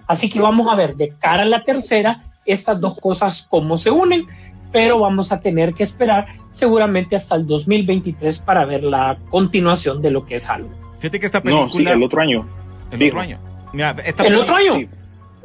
[0.06, 3.90] Así que vamos a ver de cara a la tercera estas dos cosas cómo se
[3.90, 4.26] unen,
[4.70, 10.10] pero vamos a tener que esperar seguramente hasta el 2023 para ver la continuación de
[10.12, 10.74] lo que es Halloween.
[11.00, 11.92] Fíjate que esta No, sí, película.
[11.94, 12.46] el otro año.
[12.92, 13.08] el dijo.
[13.16, 13.38] otro año.
[13.72, 14.74] Mira, esta ¿El otro año?
[14.76, 14.88] Sí.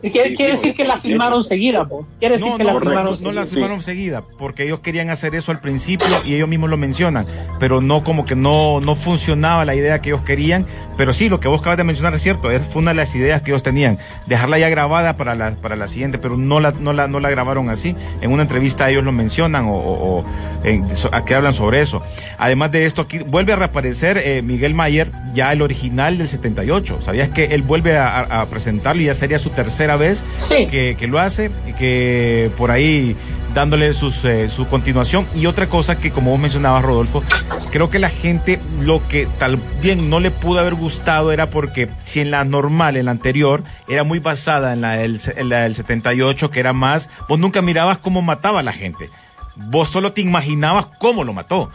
[0.01, 1.49] Quiere, Sí, quiere sí, decir que la sí, filmaron sí.
[1.49, 2.05] seguida, po.
[2.19, 3.33] Quiere decir No, que no, la correcto, filmaron no seguida.
[3.41, 7.25] la filmaron seguida, porque ellos querían hacer eso al principio y ellos mismos lo mencionan,
[7.59, 11.39] pero no como que no, no funcionaba la idea que ellos querían, pero sí, lo
[11.39, 13.63] que vos acabas de mencionar es cierto, es, fue una de las ideas que ellos
[13.63, 17.19] tenían, dejarla ya grabada para la, para la siguiente, pero no la, no, la, no
[17.19, 20.25] la grabaron así, en una entrevista ellos lo mencionan o, o- o
[20.63, 22.03] en- so- a que hablan sobre eso.
[22.37, 27.01] Además de esto, aquí vuelve a reaparecer eh, Miguel Mayer, ya el original del 78,
[27.01, 29.49] ¿sabías que él vuelve a, a- a presentarlo y ya sería su
[29.85, 30.23] tercera vez?
[30.39, 30.67] Sí.
[30.67, 33.15] que, que lo hace y que por ahí
[33.53, 35.25] dándole sus, eh, su continuación.
[35.33, 37.23] Y otra cosa que, como vos mencionabas, Rodolfo,
[37.71, 41.89] creo que la gente lo que tal bien no le pudo haber gustado era porque
[42.03, 45.61] si en la normal, en la anterior, era muy basada en la del, en la
[45.61, 49.09] del 78, que era más, vos nunca mirabas cómo mataba a la gente.
[49.55, 51.69] Vos solo te imaginabas cómo lo mató.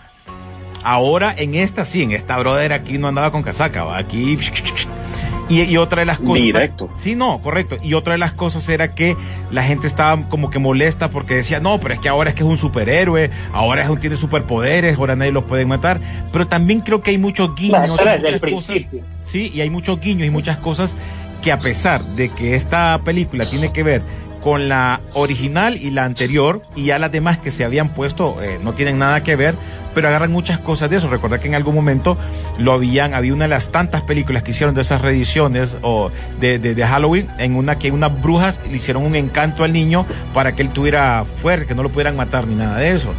[0.82, 4.38] Ahora en esta sí, en esta brother aquí no andaba con casaca, va aquí
[5.50, 6.42] y, y otra de las cosas.
[6.42, 6.88] Directo.
[6.98, 7.76] Sí, no, correcto.
[7.82, 9.16] Y otra de las cosas era que
[9.50, 12.42] la gente estaba como que molesta porque decía, no, pero es que ahora es que
[12.42, 16.00] es un superhéroe, ahora es un, tiene superpoderes, ahora nadie los puede matar.
[16.32, 17.84] Pero también creo que hay muchos guiños.
[17.84, 19.02] eso cosas- principio.
[19.26, 20.96] sí, y hay muchos guiños y muchas cosas
[21.42, 24.02] que a pesar de que esta película tiene que ver
[24.42, 28.58] con la original y la anterior, y ya las demás que se habían puesto eh,
[28.62, 29.54] no tienen nada que ver,
[29.94, 31.08] pero agarran muchas cosas de eso.
[31.08, 32.16] Recuerda que en algún momento
[32.58, 36.58] lo habían, había una de las tantas películas que hicieron de esas reediciones o de,
[36.58, 40.52] de, de Halloween, en una que unas brujas le hicieron un encanto al niño para
[40.52, 43.12] que él tuviera fuerte, que no lo pudieran matar ni nada de eso.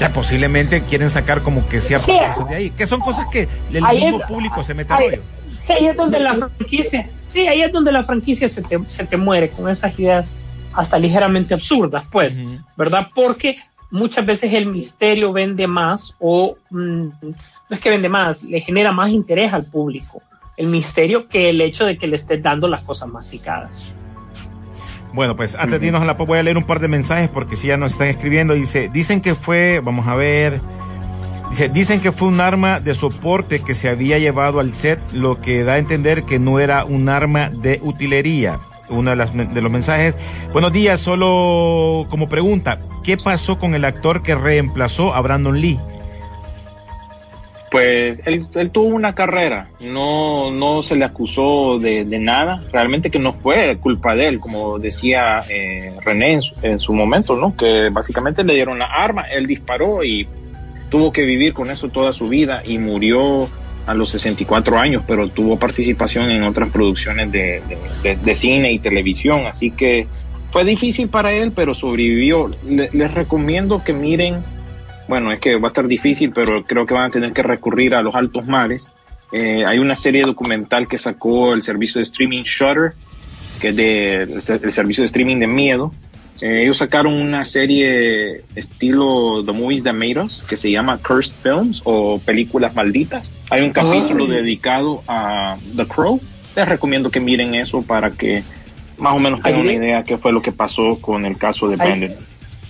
[0.00, 2.18] Ya posiblemente quieren sacar como que ciertas Sí.
[2.34, 4.96] cosas de ahí, que son cosas que el Ahí mismo es- público se mete a
[4.96, 5.22] ahí- rollo.
[5.66, 9.04] sí, ahí es donde la franquicia, sí, ahí es donde la franquicia se te, se
[9.04, 10.32] te muere con esas ideas
[10.74, 12.38] hasta ligeramente absurdas, pues.
[12.76, 13.06] ¿verdad?
[13.14, 13.56] Porque
[13.96, 17.08] muchas veces el misterio vende más o mm,
[17.68, 20.22] no es que vende más, le genera más interés al público
[20.56, 23.78] el misterio que el hecho de que le estés dando las cosas masticadas.
[25.12, 27.28] Bueno, pues antes de irnos a la pop voy a leer un par de mensajes
[27.28, 28.54] porque si ya nos están escribiendo.
[28.54, 30.60] Dice, dicen que fue, vamos a ver,
[31.50, 35.40] dice, dicen que fue un arma de soporte que se había llevado al set, lo
[35.40, 38.58] que da a entender que no era un arma de utilería.
[38.88, 40.16] Uno de, de los mensajes.
[40.52, 45.78] Buenos días, solo como pregunta, ¿qué pasó con el actor que reemplazó a Brandon Lee?
[47.70, 53.10] Pues él, él tuvo una carrera, no, no se le acusó de, de nada, realmente
[53.10, 57.36] que no fue culpa de él, como decía eh, René en su, en su momento,
[57.36, 57.56] ¿no?
[57.56, 60.28] Que básicamente le dieron la arma, él disparó y
[60.88, 63.48] tuvo que vivir con eso toda su vida y murió
[63.86, 67.62] a los 64 años, pero tuvo participación en otras producciones de,
[68.02, 70.06] de- cine y televisión, así que
[70.52, 72.50] fue difícil para él, pero sobrevivió.
[72.66, 74.42] Le- les recomiendo que miren
[75.08, 77.94] bueno, es que va a estar difícil, pero creo que van a tener que recurrir
[77.94, 78.88] a los altos mares.
[79.32, 82.92] Eh, hay una serie documental que sacó el servicio de streaming Shutter,
[83.60, 85.92] que es de, el servicio de streaming de miedo.
[86.40, 91.34] Eh, ellos sacaron una serie estilo The Movies That Made Us, que se llama Cursed
[91.42, 93.32] Films o Películas Malditas.
[93.50, 94.30] Hay un capítulo Ay.
[94.30, 96.20] dedicado a The Crow.
[96.54, 98.42] Les recomiendo que miren eso para que
[98.98, 101.76] más o menos tengan una idea qué fue lo que pasó con el caso de
[101.76, 102.14] Brandon.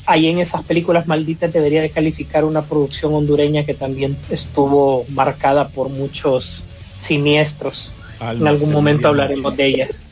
[0.07, 5.69] ahí en esas películas malditas debería de calificar una producción hondureña que también estuvo marcada
[5.69, 6.63] por muchos
[6.99, 7.93] siniestros.
[8.21, 10.06] en algún momento hablaremos de ellas.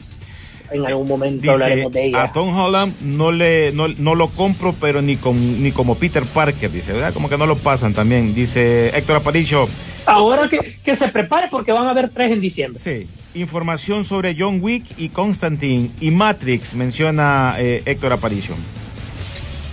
[0.70, 2.32] En algún momento Dice, hablaremos de a ellas.
[2.32, 6.70] Tom Holland no le no, no lo compro, pero ni con, ni como Peter Parker,
[6.70, 7.12] dice, ¿verdad?
[7.12, 8.34] Como que no lo pasan también.
[8.34, 9.68] Dice Héctor Aparicio,
[10.06, 12.78] Ahora que, que se prepare porque van a haber tres en diciembre.
[12.78, 18.54] sí, información sobre John Wick y Constantine y Matrix, menciona eh, Héctor Aparicio.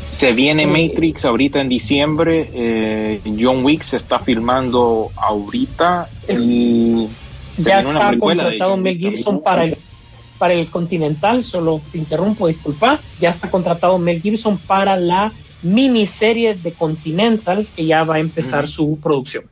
[0.06, 2.50] Se viene Matrix ahorita en diciembre.
[2.54, 7.08] eh, John Wick se está filmando ahorita y
[7.58, 9.78] ya está contratado Mel Gibson para el
[10.42, 16.56] para el Continental, solo te interrumpo, disculpa, ya está contratado Mel Gibson para la miniserie
[16.56, 19.44] de Continental que ya va a empezar su producción.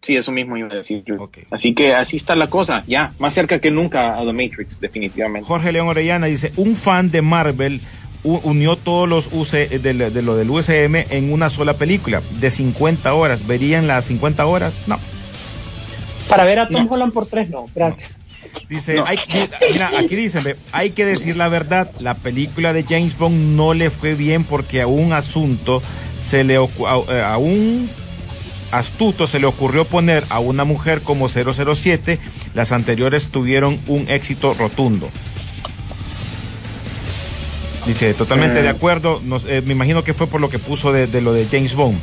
[0.00, 1.28] Sí, eso mismo iba a decir yo.
[1.50, 5.46] Así que así está la cosa, ya, más cerca que nunca a The Matrix, definitivamente.
[5.46, 7.82] Jorge León Orellana dice, un fan de Marvel
[8.24, 12.48] unió todos los UC de, de- de lo del USM en una sola película de
[12.50, 13.46] 50 horas.
[13.46, 14.74] ¿Verían las 50 horas?
[14.88, 14.98] No.
[16.28, 16.92] Para ver a Tom No.
[16.94, 18.10] Holland por tres, no, gracias.
[18.68, 19.04] Dice, No.
[19.06, 19.18] hay,
[19.72, 23.90] mira, aquí dicen, hay que decir la verdad, la película de James Bond no le
[23.90, 25.82] fue bien porque a un asunto
[26.18, 26.60] se le a,
[27.08, 27.88] eh, a un
[28.72, 32.18] astuto se le ocurrió poner a una mujer como 007,
[32.54, 35.08] las anteriores tuvieron un éxito rotundo.
[37.86, 38.62] Dice, totalmente Eh.
[38.62, 41.32] de acuerdo, nos- eh, me imagino que fue por lo que puso de, de lo
[41.32, 41.98] de James Bond.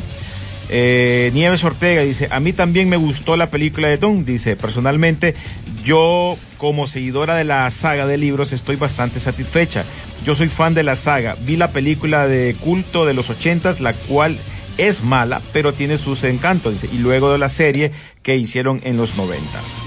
[0.69, 5.35] Eh, Nieves Ortega dice, a mí también me gustó la película de Tom, dice, personalmente
[5.83, 9.83] yo como seguidora de la saga de libros estoy bastante satisfecha.
[10.25, 13.93] Yo soy fan de la saga, vi la película de culto de los ochentas, la
[13.93, 14.37] cual
[14.77, 18.97] es mala, pero tiene sus encantos, dice, y luego de la serie que hicieron en
[18.97, 19.81] los noventas.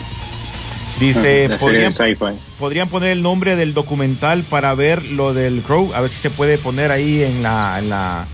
[1.01, 1.51] Dice,
[2.59, 6.30] podrían, poner el nombre del documental para ver lo del Crow, a ver si se
[6.30, 8.26] puede poner ahí en la, en la,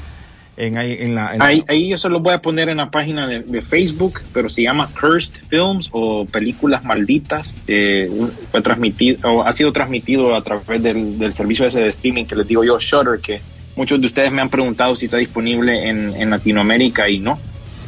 [0.56, 2.76] en, ahí- en la, en la- Ahí, ahí yo se lo voy a poner en
[2.78, 7.56] la página de, de Facebook, pero se llama Cursed Films o Películas Malditas.
[7.66, 8.10] Eh,
[8.50, 12.36] fue transmitido, o ha sido transmitido a través del, del servicio ese de streaming que
[12.36, 13.40] les digo yo, Shutter, que
[13.76, 17.38] muchos de ustedes me han preguntado si está disponible en, en Latinoamérica y no,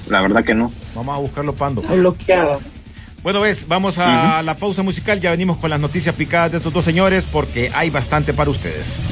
[0.08, 0.72] la verdad que no.
[0.94, 1.82] Vamos a buscarlo, Pando.
[1.82, 2.60] bloqueado.
[3.22, 5.18] Bueno, ves, vamos a la pausa musical.
[5.18, 9.06] Ya venimos con las noticias picadas de estos dos señores porque hay bastante para ustedes.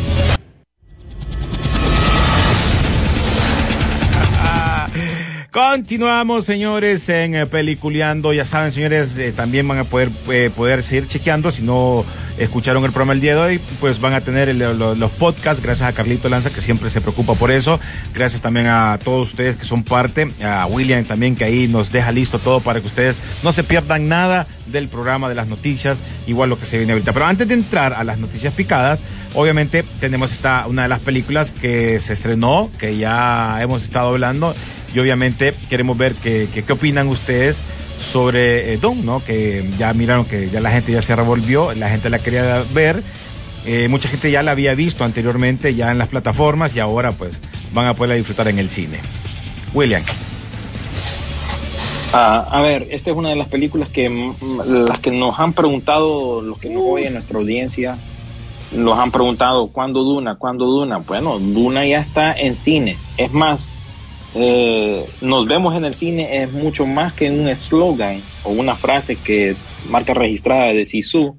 [5.52, 8.32] Continuamos, señores, en eh, Peliculeando.
[8.32, 11.50] Ya saben, señores, eh, también van a poder, eh, poder seguir chequeando.
[11.50, 12.06] Si no
[12.38, 15.62] escucharon el programa el día de hoy, pues van a tener el- lo- los podcasts.
[15.62, 17.78] Gracias a Carlito Lanza, que siempre se preocupa por eso.
[18.14, 20.32] Gracias también a todos ustedes que son parte.
[20.42, 24.08] A William también, que ahí nos deja listo todo para que ustedes no se pierdan
[24.08, 27.12] nada del programa, de las noticias, igual lo que se viene ahorita.
[27.12, 29.00] Pero antes de entrar a las noticias picadas,
[29.34, 34.54] obviamente tenemos esta, una de las películas que se estrenó, que ya hemos estado hablando
[34.94, 37.60] y obviamente queremos ver qué, opinan ustedes
[38.00, 39.24] sobre eh, ¿no?
[39.24, 43.02] Que ya miraron que ya la gente ya se revolvió, la gente la quería ver,
[43.64, 47.40] eh, mucha gente ya la había visto anteriormente ya en las plataformas y ahora pues
[47.72, 48.98] van a poderla disfrutar en el cine.
[49.72, 50.02] William.
[52.14, 55.54] Ah, a ver, esta es una de las películas que mm, las que nos han
[55.54, 57.96] preguntado los que nos oyen, nuestra audiencia,
[58.72, 60.36] nos han preguntado ¿cuándo Duna?
[60.36, 60.98] ¿cuándo Duna?
[60.98, 62.98] Bueno, Duna ya está en cines.
[63.16, 63.66] Es más,
[64.34, 69.16] eh, nos vemos en el cine es mucho más que un eslogan o una frase
[69.16, 69.54] que
[69.88, 71.36] marca registrada de Sisu,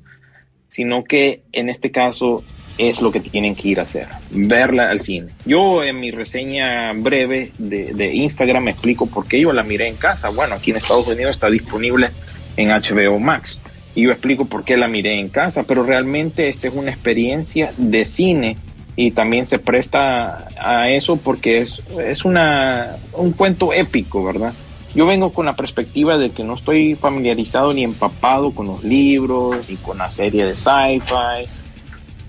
[0.70, 2.44] sino que en este caso
[2.78, 5.32] es lo que tienen que ir a hacer, verla al cine.
[5.46, 9.88] Yo en mi reseña breve de, de Instagram me explico por qué yo la miré
[9.88, 10.30] en casa.
[10.30, 12.10] Bueno, aquí en Estados Unidos está disponible
[12.58, 13.60] en HBO Max.
[13.96, 17.74] Y yo explico por qué la miré en casa, pero realmente esta es una experiencia
[17.78, 18.58] de cine
[18.96, 24.54] y también se presta a eso porque es, es una, un cuento épico, ¿verdad?
[24.94, 29.68] Yo vengo con la perspectiva de que no estoy familiarizado ni empapado con los libros,
[29.68, 31.50] ni con la serie de sci-fi,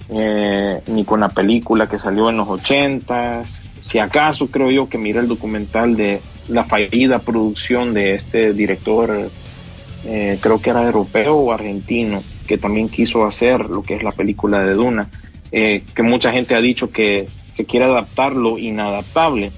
[0.09, 3.61] eh, ni con la película que salió en los ochentas.
[3.83, 9.31] Si acaso creo yo que miré el documental de la fallida producción de este director,
[10.07, 14.13] eh, creo que era europeo o argentino, que también quiso hacer lo que es la
[14.13, 15.11] película de Duna,
[15.55, 19.55] eh, que mucha gente ha dicho que se quiere adaptar lo inadaptable.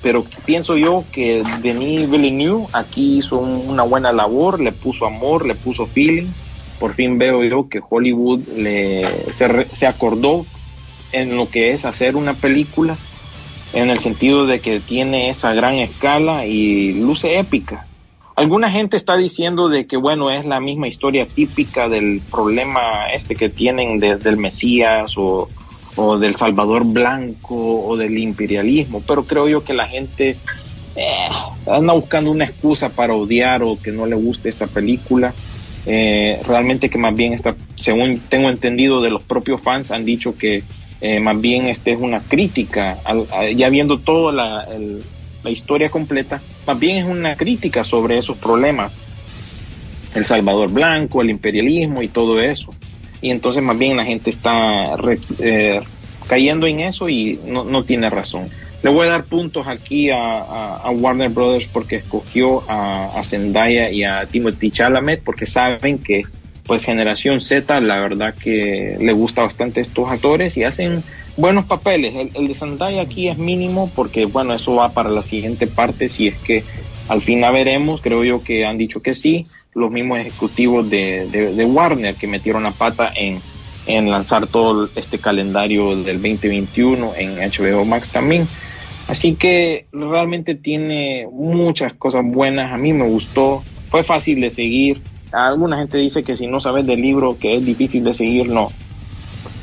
[0.00, 5.46] Pero pienso yo que Denis Villeneuve aquí hizo un- una buena labor, le puso amor,
[5.46, 6.34] le puso feeling.
[6.78, 10.48] Por fin veo yo que Hollywood le, se, se acordó
[11.12, 13.00] en lo que es hacer una película,
[13.72, 17.88] en el sentido de que tiene esa gran escala y luce épica.
[18.36, 23.36] Alguna gente está diciendo de que bueno es la misma historia típica del problema este
[23.36, 25.52] que tienen de- del Mesías o,
[25.94, 27.54] o del Salvador blanco
[27.86, 30.40] o del imperialismo, pero creo yo que la gente
[30.96, 31.28] eh,
[31.66, 35.36] anda buscando una excusa para odiar o que no le guste esta película.
[35.86, 40.36] Eh, realmente que más bien está, según tengo entendido de los propios fans, han dicho
[40.36, 40.66] que
[41.00, 45.04] eh, más bien este es una crítica, al- ya viendo toda la, el-
[45.44, 48.96] la historia completa, más bien es una crítica sobre esos problemas,
[50.14, 52.74] el Salvador Blanco, el imperialismo y todo eso.
[53.20, 55.80] Y entonces más bien la gente está re- eh,
[56.26, 58.48] cayendo en eso y no, no tiene razón.
[58.82, 63.22] Le voy a dar puntos aquí a, a- a Warner Brothers porque escogió a, a
[63.24, 66.22] Zendaya y a Timothy Chalamet porque saben que
[66.66, 71.02] pues generación Z la verdad que le gusta bastante estos actores y hacen
[71.36, 72.14] buenos papeles.
[72.14, 76.08] El, el de Zendaya aquí es mínimo porque bueno eso va para la siguiente parte
[76.08, 76.64] si es que
[77.08, 78.00] al fin la veremos.
[78.00, 79.46] Creo yo que han dicho que sí.
[79.74, 83.40] Los mismos ejecutivos de, de- de Warner que metieron la pata en,
[83.86, 88.46] en lanzar todo este calendario del 2021 en HBO Max también.
[89.08, 92.72] Así que realmente tiene muchas cosas buenas.
[92.72, 93.62] A mí me gustó.
[93.90, 95.02] Fue fácil de seguir.
[95.32, 98.48] Alguna gente dice que si no sabes del libro que es difícil de seguir.
[98.48, 98.70] No.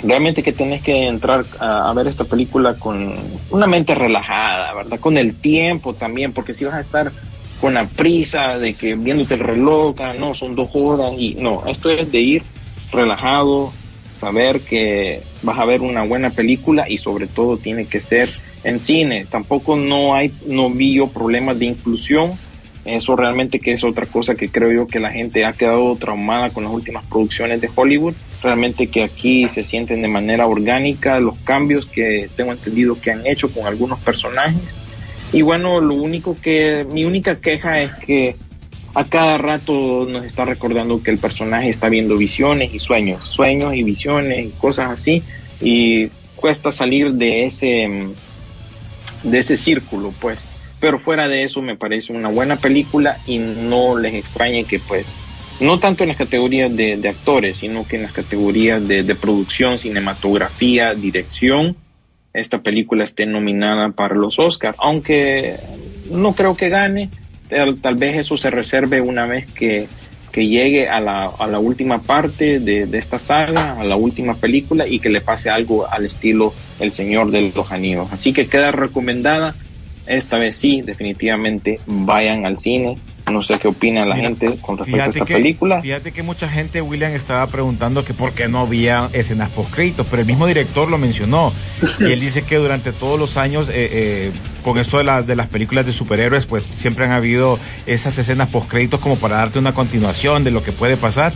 [0.04, 3.14] Realmente que tenés que entrar a, ver esta película con
[3.52, 5.00] una mente relajada, ¿verdad?
[5.00, 7.12] Con el tiempo también, porque si vas a estar
[7.60, 11.64] con la prisa de que viéndote el reloj, ah, no, son dos horas y no,
[11.68, 12.44] esto es de ir
[12.92, 13.72] relajado,
[14.16, 18.32] saber que vas a ver una buena película y sobre todo tiene que ser
[18.64, 19.26] en cine.
[19.30, 22.32] Tampoco no hay, no vi yo problemas de inclusión.
[22.86, 26.50] Eso realmente que es otra cosa que creo yo que la gente ha quedado traumada
[26.50, 28.16] con las últimas producciones de Hollywood.
[28.44, 33.26] Realmente que aquí se sienten de manera orgánica los cambios que tengo entendido que han
[33.26, 34.62] hecho con algunos personajes.
[35.32, 38.36] Y bueno, lo único que, mi única queja es que
[38.94, 43.74] a cada rato nos está recordando que el personaje está viendo visiones y sueños, sueños
[43.74, 45.24] y visiones y cosas así,
[45.62, 48.08] y cuesta salir de ese,
[49.24, 50.40] de ese círculo, pues.
[50.80, 55.06] Pero fuera de eso me parece una buena película y no les extrañe que pues,
[55.62, 60.96] no tanto en las categorías de, actores, sino que en las categorías de, producción, cinematografía,
[60.96, 61.78] dirección,
[62.34, 65.58] esta película esté nominada para los Oscars, aunque
[66.10, 67.10] no creo que gane,
[67.48, 69.88] tal, tal vez eso se reserve una vez que,
[70.32, 74.36] que llegue a la, a la última parte de, de, esta saga, a la última
[74.36, 78.12] película y que le pase algo al estilo El Señor de los Anillos.
[78.12, 79.56] Así que queda recomendada,
[80.08, 82.98] esta vez sí, definitivamente vayan al cine.
[83.32, 85.82] No sé qué opina la Mira, gente con respecto a esta que, película.
[85.82, 90.22] Fíjate que mucha gente, William, estaba preguntando que por qué no había escenas post-créditos, pero
[90.22, 91.54] el mismo director lo mencionó.
[92.00, 94.32] y él dice que durante todos los años, eh, eh,
[94.64, 98.50] con esto de, la, de las películas de superhéroes, pues siempre han habido esas escenas
[98.50, 101.34] post-créditos como para darte una continuación de lo que puede pasar.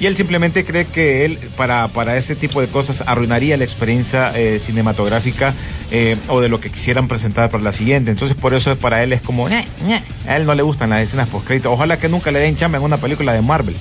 [0.00, 4.32] Y él simplemente cree que él, para, para ese tipo de cosas, arruinaría la experiencia
[4.36, 5.54] eh, cinematográfica
[5.90, 8.12] eh, o de lo que quisieran presentar para la siguiente.
[8.12, 11.72] Entonces, por eso para él es como, a él no le gustan las escenas post-créditos.
[11.72, 13.76] Ojalá que nunca le den chamba en una película de Marvel.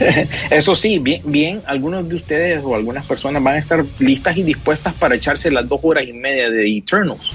[0.50, 4.42] Eso sí, bien, bien, algunos de ustedes o algunas personas van a estar listas y
[4.42, 7.32] dispuestas para echarse las dos horas y media de Eternals,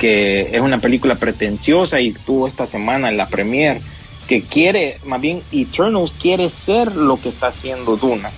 [0.00, 3.80] que es una película pretenciosa y tuvo esta semana en la premiere
[4.28, 8.30] que quiere, más bien Eternals quiere ser lo que está haciendo Duna.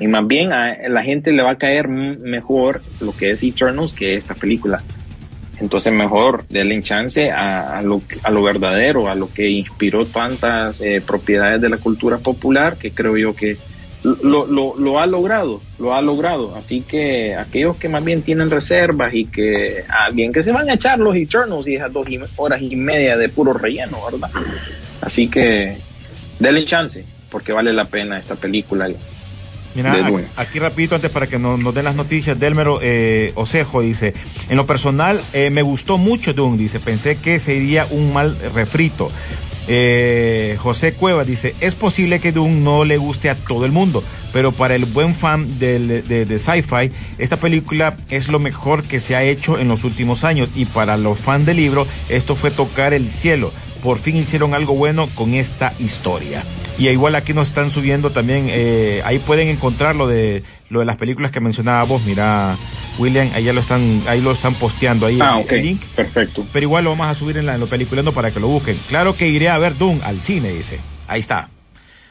[0.00, 3.92] Y más bien a la gente le va a caer mejor lo que es Eternals
[3.92, 4.82] que esta película.
[5.60, 11.02] Entonces mejor denle chance a, lo, a lo verdadero, a lo que inspiró tantas eh,
[11.04, 13.56] propiedades de la cultura popular, que creo yo que
[14.02, 16.54] lo, ha logrado, lo ha logrado.
[16.56, 20.74] Así que aquellos que más bien tienen reservas y que alguien que se van a
[20.74, 22.06] echar los Eternals y esas dos
[22.36, 24.30] horas y media de puro relleno, ¿verdad?
[25.00, 25.76] Así que
[26.38, 28.88] denle chance, porque vale la pena esta película.
[29.74, 29.94] Mira,
[30.36, 34.14] aquí, rapidito antes para que nos, nos den las noticias, Delmero eh, Osejo dice,
[34.48, 39.10] en lo personal eh, me gustó mucho Dune, dice, pensé que sería un mal refrito.
[39.70, 44.02] Eh, José Cueva dice, es posible que Dune no le guste a todo el mundo,
[44.32, 48.98] pero para el buen fan del, de, de sci-fi, esta película es lo mejor que
[48.98, 52.50] se ha hecho en los últimos años y para los fans del libro, esto fue
[52.50, 53.52] tocar el cielo.
[53.82, 56.42] Por fin hicieron algo bueno con esta historia.
[56.78, 60.86] Y igual aquí nos están subiendo también, eh, ahí pueden encontrar lo de, lo de
[60.86, 62.56] las películas que mencionaba vos, mira,
[62.98, 65.58] William, ahí lo están, ahí lo están posteando ahí ah, el, okay.
[65.58, 65.82] el, link.
[65.96, 66.46] Perfecto.
[66.52, 68.76] Pero igual lo vamos a subir en, la, en lo peliculando para que lo busquen.
[68.88, 70.78] Claro que iré a ver Doom al cine, dice.
[71.08, 71.48] Ahí está.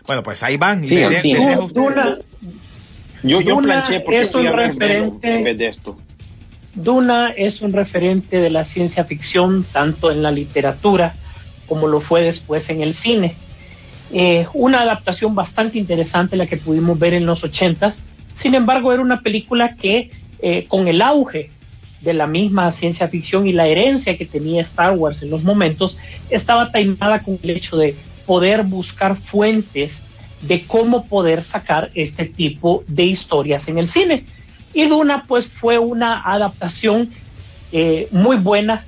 [0.05, 0.85] Bueno, pues ahí van.
[0.85, 1.33] Sí, le, sí.
[1.33, 2.17] le dejo Duna,
[3.23, 5.97] yo, yo Duna planché porque es un referente en vez de esto.
[6.73, 11.15] Duna es un referente de la ciencia ficción, tanto en la literatura
[11.67, 13.35] como lo fue después en el cine.
[14.11, 18.01] Eh, una adaptación bastante interesante la que pudimos ver en los ochentas.
[18.33, 21.49] Sin embargo, era una película que eh, con el auge
[22.01, 25.97] de la misma ciencia ficción y la herencia que tenía Star Wars en los momentos,
[26.29, 27.95] estaba taimada con el hecho de
[28.25, 30.03] poder buscar fuentes
[30.41, 34.25] de cómo poder sacar este tipo de historias en el cine.
[34.73, 37.09] Y Duna pues fue una adaptación
[37.71, 38.85] eh, muy buena,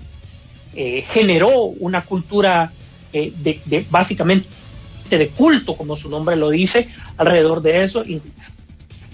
[1.08, 2.72] generó una cultura
[3.12, 4.48] de, básicamente
[5.18, 8.04] de culto, como su nombre lo dice, alrededor de eso.
[8.04, 8.22] Y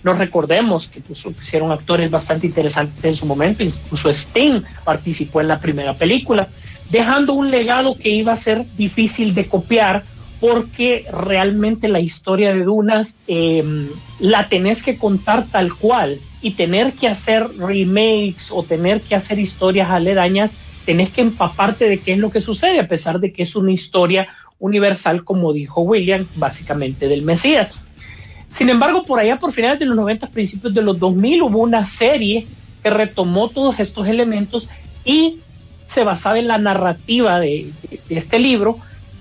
[0.03, 5.47] nos recordemos que pues, hicieron actores bastante interesantes en su momento, incluso Sting participó en
[5.47, 6.49] la primera película,
[6.91, 10.03] dejando un legado que iba a ser difícil de copiar
[10.39, 13.63] porque realmente la historia de Dunas eh,
[14.19, 19.39] la tenés que contar tal cual y tener que hacer remakes o tener que hacer
[19.39, 20.53] historias aledañas,
[20.85, 23.71] tenés que empaparte de qué es lo que sucede, a pesar de que es una
[23.71, 24.27] historia
[24.59, 27.73] universal, como dijo William, básicamente del Mesías.
[28.49, 31.85] Sin embargo, por allá, por finales de los 90, principios de los 2000, hubo una
[31.85, 32.47] serie
[32.81, 34.69] que retomó todos estos elementos
[35.03, 35.39] y
[35.87, 37.71] se basaba en la narrativa de,
[38.09, 38.77] este libro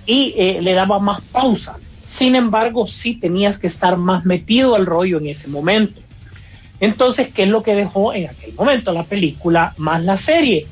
[0.06, 1.78] y eh, le daba más pausa.
[2.04, 6.00] Sin embargo, sí tenías que estar más metido al rollo en ese momento.
[6.80, 10.66] Entonces, ¿qué es lo que dejó en aquel momento la película más la serie?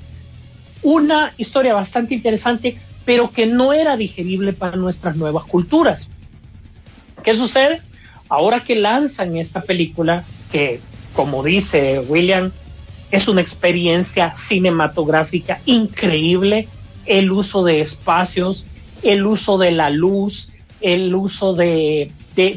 [0.82, 6.08] Una historia bastante interesante, pero que no era digerible para nuestras nuevas culturas.
[7.22, 7.82] ¿Qué sucede?
[8.28, 10.80] Ahora que lanzan esta película, que
[11.14, 12.52] como dice William,
[13.10, 16.66] es una experiencia cinematográfica increíble,
[17.04, 18.66] el uso de espacios,
[19.02, 20.50] el uso de la luz,
[20.80, 22.10] el uso de,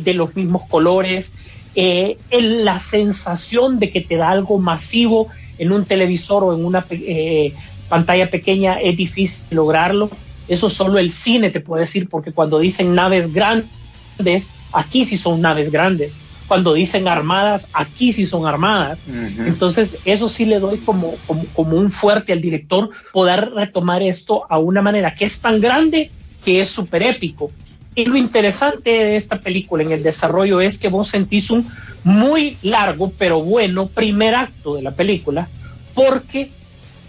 [0.06, 1.32] los mismos colores,
[1.76, 5.28] eh, la sensación de que te da algo masivo
[5.58, 7.54] en un televisor o en una eh,
[7.90, 10.10] pantalla pequeña es difícil lograrlo.
[10.48, 15.42] Eso solo el cine te puede decir, porque cuando dicen naves grandes, aquí sí son
[15.42, 16.14] naves grandes.
[16.48, 19.00] Cuando dicen armadas, aquí sí son armadas.
[19.08, 19.48] Uh -huh.
[19.48, 24.44] Entonces, eso sí le doy como, como, como un fuerte al director poder retomar esto
[24.48, 26.12] a una manera que es tan grande
[26.44, 27.52] que es súper épico.
[27.96, 31.68] Y lo interesante de esta película en el desarrollo es que vos sentís un
[32.04, 35.48] muy largo, pero bueno, primer acto de la película,
[35.96, 36.52] porque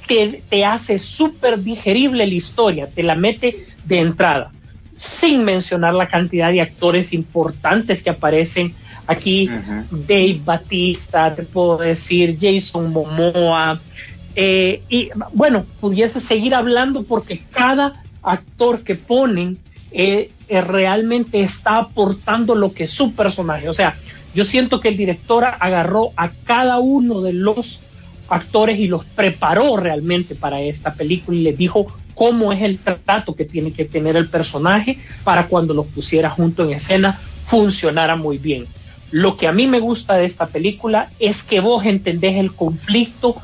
[0.06, 4.52] te, te hace súper digerible la historia, te la mete de entrada,
[4.96, 8.74] sin mencionar la cantidad de actores importantes que aparecen
[9.06, 9.48] aquí,
[9.90, 13.80] Dave Batista, te puedo decir, Jason Momoa,
[14.34, 19.58] eh, y bueno, pudiese seguir hablando porque cada actor que ponen
[19.92, 23.68] eh, eh, realmente está aportando lo que es su personaje.
[23.70, 23.96] O sea,
[24.34, 27.80] yo siento que el director agarró a cada uno de los
[28.28, 33.34] actores y los preparó realmente para esta película y les dijo cómo es el trato
[33.34, 38.38] que tiene que tener el personaje para cuando los pusiera junto en escena funcionara muy
[38.38, 38.66] bien.
[39.10, 43.36] Lo que a mí me gusta de esta película es que vos entendés el conflicto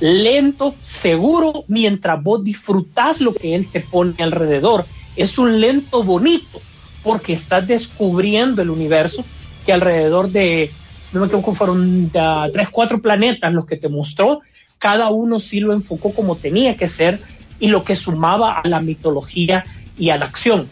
[0.00, 4.86] lento, seguro, mientras vos disfrutás lo que él te pone alrededor.
[5.16, 6.60] Es un lento bonito,
[7.02, 9.24] porque estás descubriendo el universo
[9.66, 10.70] que alrededor de,
[11.08, 12.10] si no me equivoco, fueron
[12.52, 14.40] tres, cuatro planetas los que te mostró.
[14.78, 17.20] Cada uno sí lo enfocó como tenía que ser
[17.58, 19.64] y lo que sumaba a la mitología
[19.98, 20.68] y a la acción.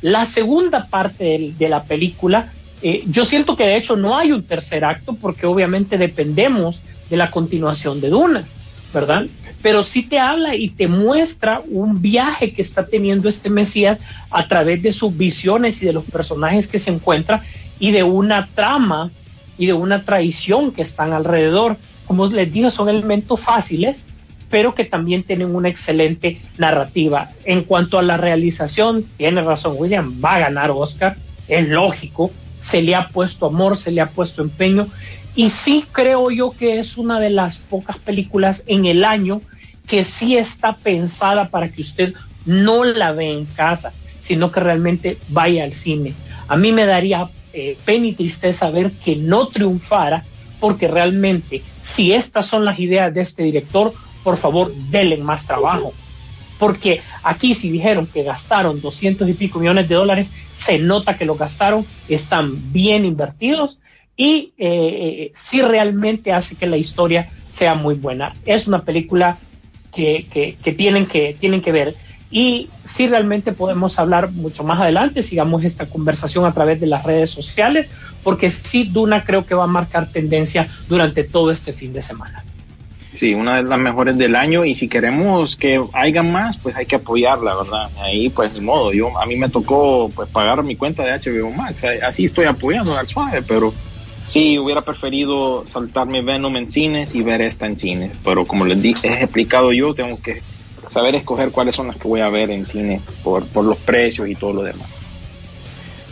[0.00, 4.44] La segunda parte de, la película, eh, yo siento que de hecho no hay un
[4.44, 6.80] tercer acto porque obviamente dependemos
[7.10, 8.60] de la continuación de Dunas.
[8.92, 9.26] ¿verdad?
[9.62, 13.98] Pero sí te habla y te muestra un viaje que está teniendo este Mesías
[14.30, 17.44] a través de sus visiones y de los personajes que se encuentra
[17.78, 19.10] y de una trama
[19.60, 21.76] y de una traición que están alrededor.
[22.06, 24.06] Como les dije, son elementos fáciles,
[24.48, 27.30] pero que también tienen una excelente narrativa.
[27.44, 32.80] En cuanto a la realización, tiene razón William, va a ganar Oscar, es lógico, se
[32.80, 34.88] le ha puesto amor, se le ha puesto empeño
[35.36, 39.42] y sí creo yo que es una de las pocas películas en el año
[39.86, 42.14] que sí está pensada para que usted
[42.46, 46.14] no la ve en casa, sino que realmente vaya al cine.
[46.48, 50.24] A mí me daría eh, y tristeza ver que no triunfara,
[50.58, 53.92] porque realmente si estas son las ideas de este director,
[54.22, 55.92] por favor, denle más trabajo.
[56.58, 61.24] Porque aquí si dijeron que gastaron 200 y pico millones de dólares, se nota que
[61.24, 63.78] lo gastaron, están bien invertidos
[64.16, 68.34] y eh, eh, sí realmente hace que la historia sea muy buena.
[68.44, 69.38] Es una película
[69.90, 71.96] que, tienen, que tienen que ver
[72.30, 77.04] y sí realmente podemos hablar mucho más adelante, sigamos esta conversación a través de las
[77.04, 77.88] redes sociales,
[78.22, 82.44] porque sí Duna creo que va a marcar tendencia durante todo este fin de semana.
[83.12, 86.86] Sí, una de las mejores del año y si queremos que haya más, pues hay
[86.86, 87.90] que apoyarla, ¿verdad?
[88.00, 91.50] Ahí pues ni modo, yo a mí me tocó pues pagar mi cuenta de HBO
[91.50, 93.74] Max, así estoy apoyando al suave, pero
[94.30, 98.80] Sí, hubiera preferido saltarme Venom en cines y ver esta en cines, pero como les
[98.80, 100.40] dije, he explicado yo, tengo que
[100.90, 104.28] saber escoger cuáles son las que voy a ver en cine por, por los precios
[104.28, 104.88] y todo lo demás.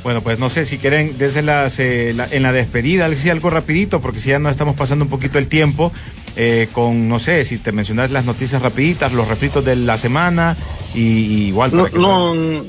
[0.04, 4.00] Bueno, pues no sé si quieren, desde las, eh, en la despedida, decir algo rapidito,
[4.00, 5.92] porque si ya no estamos pasando un poquito el tiempo,
[6.36, 10.56] eh, con, no sé, si te mencionas las noticias rapiditas, los refritos de la semana,
[10.94, 11.76] y, igual...
[11.76, 12.64] no, no,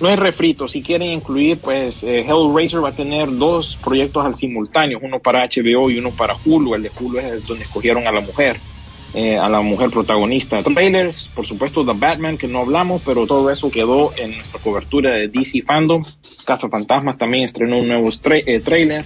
[0.00, 0.68] no es refrito.
[0.68, 5.44] Si quieren incluir, pues eh, Hellraiser va a tener dos proyectos al simultáneo, uno para
[5.44, 6.74] HBO y uno para Hulu.
[6.74, 8.58] El de Hulu es donde escogieron a la mujer,
[9.14, 10.62] eh, a la mujer protagonista.
[10.62, 15.12] Trailers, por supuesto, The Batman, que no hablamos, pero todo eso quedó en nuestra cobertura
[15.12, 16.04] de DC Fandom.
[16.44, 19.04] Casa Fantasmas también estrenó un nuevo eh, trailer,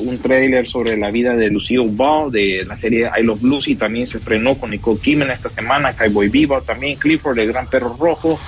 [0.00, 3.76] un trailer sobre la vida de Lucille Ball de la serie I Love Lucy.
[3.76, 7.96] También se estrenó con Nicole Kidman esta semana, Cowboy Viva, también Clifford, el gran perro
[7.98, 8.38] rojo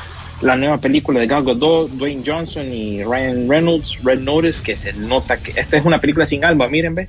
[0.41, 4.93] la nueva película de Gal Gadot, Dwayne Johnson y Ryan Reynolds, Red Notice, que se
[4.93, 7.09] nota que esta es una película sin alma, miren, ve.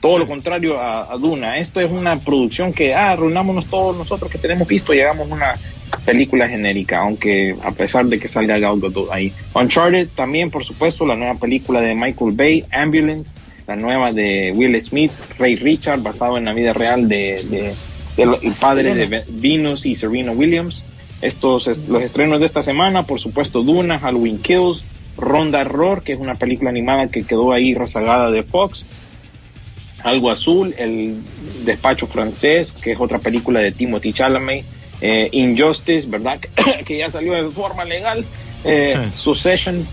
[0.00, 1.58] Todo lo contrario a, Duna.
[1.58, 5.56] Esto es una producción que, ah, reunámonos todos nosotros que tenemos visto y hagamos una
[6.04, 9.32] película genérica, aunque a pesar de que salga Gal Gadot ahí.
[9.54, 13.34] Uncharted también, por supuesto, la nueva película de Michael Bay, Ambulance,
[13.66, 17.74] la nueva de Will Smith, Ray Richard, basado en la vida real de,
[18.16, 20.82] el padre de Venus y Serena Williams.
[21.20, 24.82] Estos, los estrenos de esta semana, por supuesto, Duna, Halloween Kills,
[25.18, 28.84] Ronda Error, que es una película animada que quedó ahí rezagada de Fox,
[30.02, 31.18] Algo Azul, El
[31.64, 34.64] Despacho Francés, que es otra película de Timothy Chalamet,
[35.00, 36.40] eh, Injustice, ¿verdad?
[36.86, 38.24] que ya salió de forma legal,
[38.64, 39.86] eh, Succession,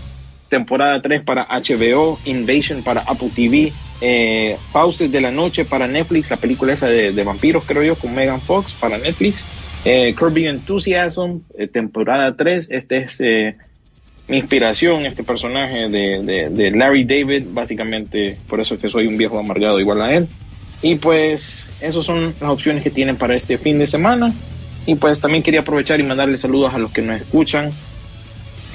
[0.48, 6.30] temporada 3 para HBO, Invasion para Apple TV, eh, Pauses de la Noche para Netflix,
[6.30, 9.44] la película esa de, de vampiros, creo yo, con Megan Fox para Netflix.
[9.84, 12.68] Eh, Kirby Enthusiasm, eh, temporada 3.
[12.70, 13.18] Este es
[14.28, 19.80] inspiración, este personaje de, Larry David, básicamente por eso es que soy un viejo amargado
[19.80, 20.28] igual a él.
[20.82, 24.32] Y pues esas son las opciones que tienen para este fin de semana.
[24.86, 27.70] Y pues también quería aprovechar y mandarle saludos a los que nos escuchan,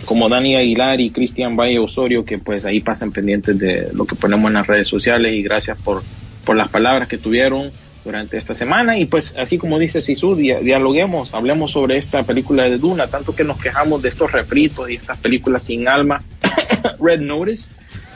[0.06, 4.16] como Dani Aguilar y Cristian Valle Osorio, que pues ahí pasan pendientes de lo que
[4.16, 6.04] ponemos en las redes sociales y gracias por,
[6.46, 7.72] por las palabras que tuvieron
[8.04, 12.64] durante esta semana y pues así como dice Sisu, dia- dialoguemos, hablemos sobre esta película
[12.64, 16.22] de Duna, tanto que nos quejamos de estos refritos y estas películas sin alma,
[17.00, 17.64] Red Notice,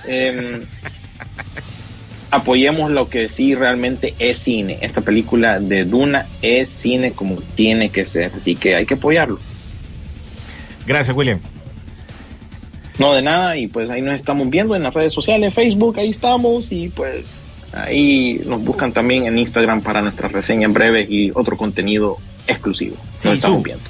[0.08, 0.62] em,
[2.32, 7.90] apoyemos lo que sí realmente es cine, esta película de Duna es cine como tiene
[7.90, 9.40] que ser, así que hay que apoyarlo.
[10.86, 11.40] Gracias, William.
[13.00, 16.10] No de nada y pues ahí nos estamos viendo en las redes sociales, Facebook, ahí
[16.10, 17.28] estamos y pues
[17.84, 22.17] ahí nos buscan también en Instagram para nuestras reseñas breves y otro contenido
[22.47, 22.95] exclusivo.
[23.13, 23.63] Nos Sí, estamos Su.
[23.63, 23.84] viendo.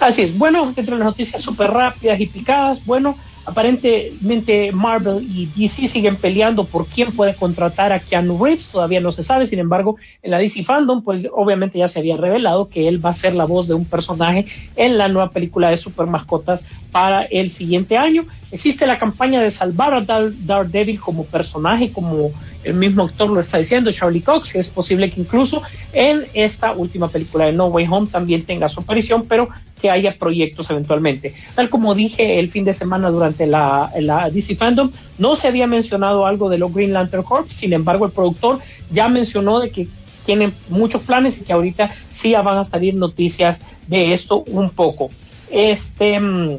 [0.00, 0.36] Así es.
[0.38, 6.64] Bueno, entre las noticias súper rápidas y picadas, bueno, aparentemente Marvel y DC siguen peleando
[6.64, 10.38] por quién puede contratar a Keanu Reeves, todavía no se sabe, sin embargo, en la
[10.38, 13.68] DC Fandom, pues obviamente ya se había revelado que él va a ser la voz
[13.68, 18.24] de un personaje en la nueva película de Super Mascotas para el siguiente año.
[18.52, 22.32] Existe la campaña de salvar a Dar- Daredevil como personaje, como
[22.64, 27.08] el mismo actor lo está diciendo, Charlie Cox, es posible que incluso en esta última
[27.08, 29.48] película de No Way Home también tenga su aparición, pero
[29.80, 31.34] que haya proyectos eventualmente.
[31.54, 35.66] Tal como dije el fin de semana durante la, la DC Fandom, no se había
[35.66, 38.58] mencionado algo de los Green Lantern Corps, sin embargo el productor
[38.90, 39.88] ya mencionó de que
[40.26, 45.10] tienen muchos planes y que ahorita sí van a salir noticias de esto un poco.
[45.50, 46.58] Este, mm,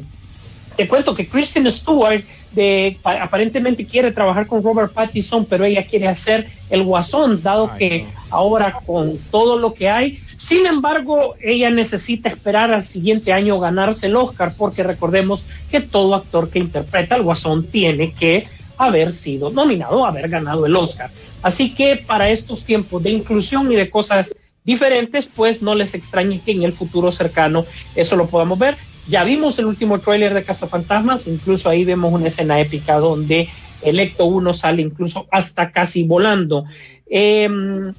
[0.82, 5.86] te cuento que Kristen Stewart de, pa- aparentemente quiere trabajar con Robert Pattinson, pero ella
[5.86, 8.08] quiere hacer el guasón, dado Ay, que no.
[8.30, 14.06] ahora con todo lo que hay, sin embargo, ella necesita esperar al siguiente año ganarse
[14.06, 19.50] el Oscar, porque recordemos que todo actor que interpreta al guasón tiene que haber sido
[19.50, 21.10] nominado, haber ganado el Oscar.
[21.42, 26.40] Así que para estos tiempos de inclusión y de cosas diferentes, pues no les extrañe
[26.44, 28.76] que en el futuro cercano eso lo podamos ver.
[29.08, 33.48] Ya vimos el último tráiler de Cazafantasmas, incluso ahí vemos una escena épica donde
[33.82, 36.64] el Ecto 1 sale incluso hasta casi volando.
[37.10, 37.92] Em,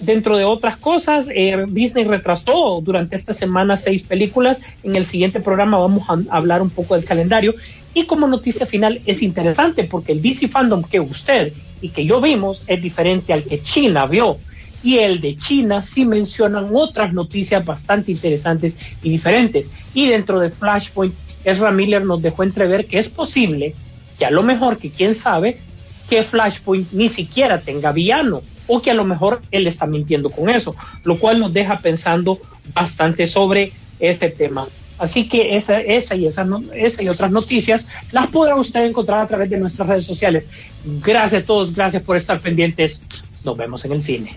[0.00, 4.60] dentro de otras cosas, eh, Disney retrasó durante esta semana seis películas.
[4.82, 7.54] En el siguiente programa vamos a hablar un poco del calendario.
[7.94, 12.20] Y como noticia final es interesante porque el DC Fandom que usted y que yo
[12.20, 14.38] vimos es diferente al que China vio.
[14.82, 19.68] Y el de China sí mencionan otras noticias bastante interesantes y diferentes.
[19.94, 21.14] Y dentro de Flashpoint,
[21.44, 23.74] Ezra Miller nos dejó entrever que es posible,
[24.18, 25.58] que a lo mejor, que quién sabe,
[26.08, 30.48] que Flashpoint ni siquiera tenga villano o que a lo mejor él está mintiendo con
[30.48, 32.38] eso, lo cual nos deja pensando
[32.74, 34.66] bastante sobre este tema.
[34.98, 39.28] Así que esa, esa, y esa, esa y otras noticias las podrá usted encontrar a
[39.28, 40.50] través de nuestras redes sociales.
[40.84, 43.00] Gracias a todos, gracias por estar pendientes.
[43.44, 44.36] Nos vemos en el cine.